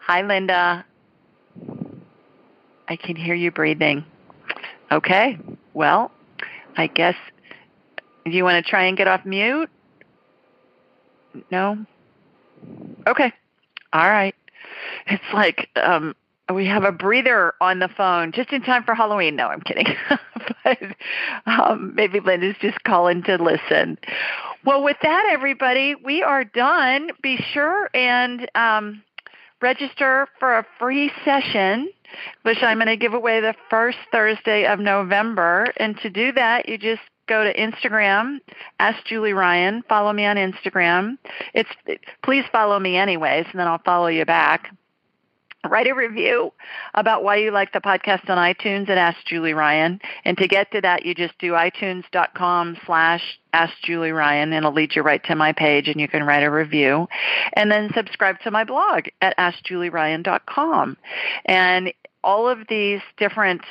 [0.00, 0.84] Hi, Linda.
[2.86, 4.04] I can hear you breathing.
[4.90, 5.38] Okay,
[5.72, 6.10] well,
[6.76, 7.14] I guess,
[8.26, 9.70] you want to try and get off mute?
[11.50, 11.86] No?
[13.06, 13.32] Okay,
[13.94, 14.34] all right.
[15.06, 16.14] It's like um,
[16.54, 19.36] we have a breather on the phone just in time for Halloween.
[19.36, 19.86] No, I'm kidding.
[20.64, 20.78] but
[21.46, 23.98] um, maybe Linda's just calling to listen.
[24.64, 27.10] Well, with that, everybody, we are done.
[27.22, 29.02] Be sure and um,
[29.60, 31.88] register for a free session,
[32.42, 35.66] which I'm going to give away the first Thursday of November.
[35.76, 38.38] And to do that, you just go to Instagram,
[38.78, 39.82] ask Julie Ryan.
[39.88, 41.18] Follow me on Instagram.
[41.54, 41.70] It's
[42.22, 44.70] please follow me anyways, and then I'll follow you back
[45.68, 46.52] write a review
[46.94, 50.00] about why you like the podcast on iTunes and Ask Julie Ryan.
[50.24, 54.52] And to get to that, you just do itunes.com slash Ask Julie Ryan.
[54.52, 57.08] and It'll lead you right to my page and you can write a review.
[57.52, 60.96] And then subscribe to my blog at AskJulieRyan.com.
[61.44, 61.92] And
[62.24, 63.62] all of these different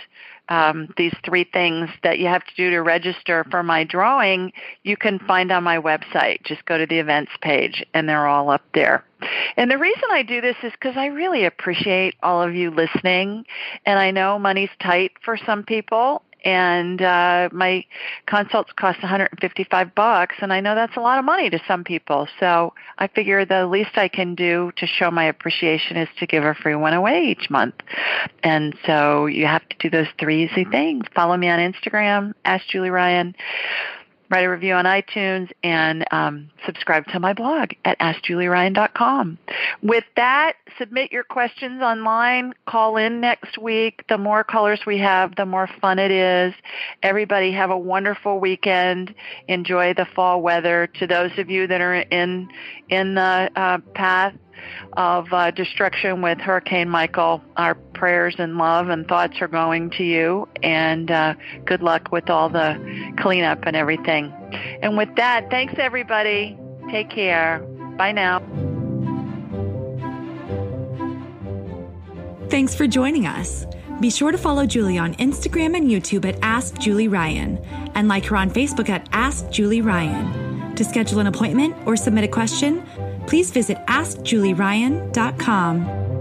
[0.52, 4.52] um, these three things that you have to do to register for my drawing,
[4.84, 6.44] you can find on my website.
[6.44, 9.06] Just go to the events page, and they're all up there.
[9.56, 13.46] And the reason I do this is because I really appreciate all of you listening,
[13.86, 16.22] and I know money's tight for some people.
[16.44, 17.86] And uh, my
[18.26, 22.28] consults cost 155 bucks, and I know that's a lot of money to some people.
[22.40, 26.44] So I figure the least I can do to show my appreciation is to give
[26.44, 27.76] a free one away each month.
[28.44, 31.06] And so you have to do those three easy things.
[31.14, 33.36] Follow me on Instagram, Ask Julie Ryan,
[34.32, 39.38] write a review on iTunes, and um, subscribe to my blog at AskJulieRyan.com.
[39.84, 42.54] With that, submit your questions online.
[42.66, 44.06] Call in next week.
[44.08, 46.54] The more callers we have, the more fun it is.
[47.04, 49.14] Everybody have a wonderful weekend.
[49.50, 50.88] Enjoy the fall weather.
[51.00, 52.50] To those of you that are in
[52.90, 54.34] in the uh, path
[54.94, 60.04] of uh, destruction with Hurricane Michael, our prayers and love and thoughts are going to
[60.04, 60.50] you.
[60.64, 61.36] And uh,
[61.66, 64.34] good luck with all the cleanup and everything.
[64.82, 66.58] And with that, thanks everybody.
[66.90, 67.60] Take care.
[67.98, 68.40] Bye now.
[72.50, 73.68] Thanks for joining us.
[74.00, 77.60] Be sure to follow Julie on Instagram and YouTube at Ask Julie Ryan
[77.94, 80.76] and like her on Facebook at Ask Julie Ryan.
[80.76, 82.84] To schedule an appointment or submit a question,
[83.28, 86.21] please visit AskJulieRyan.com.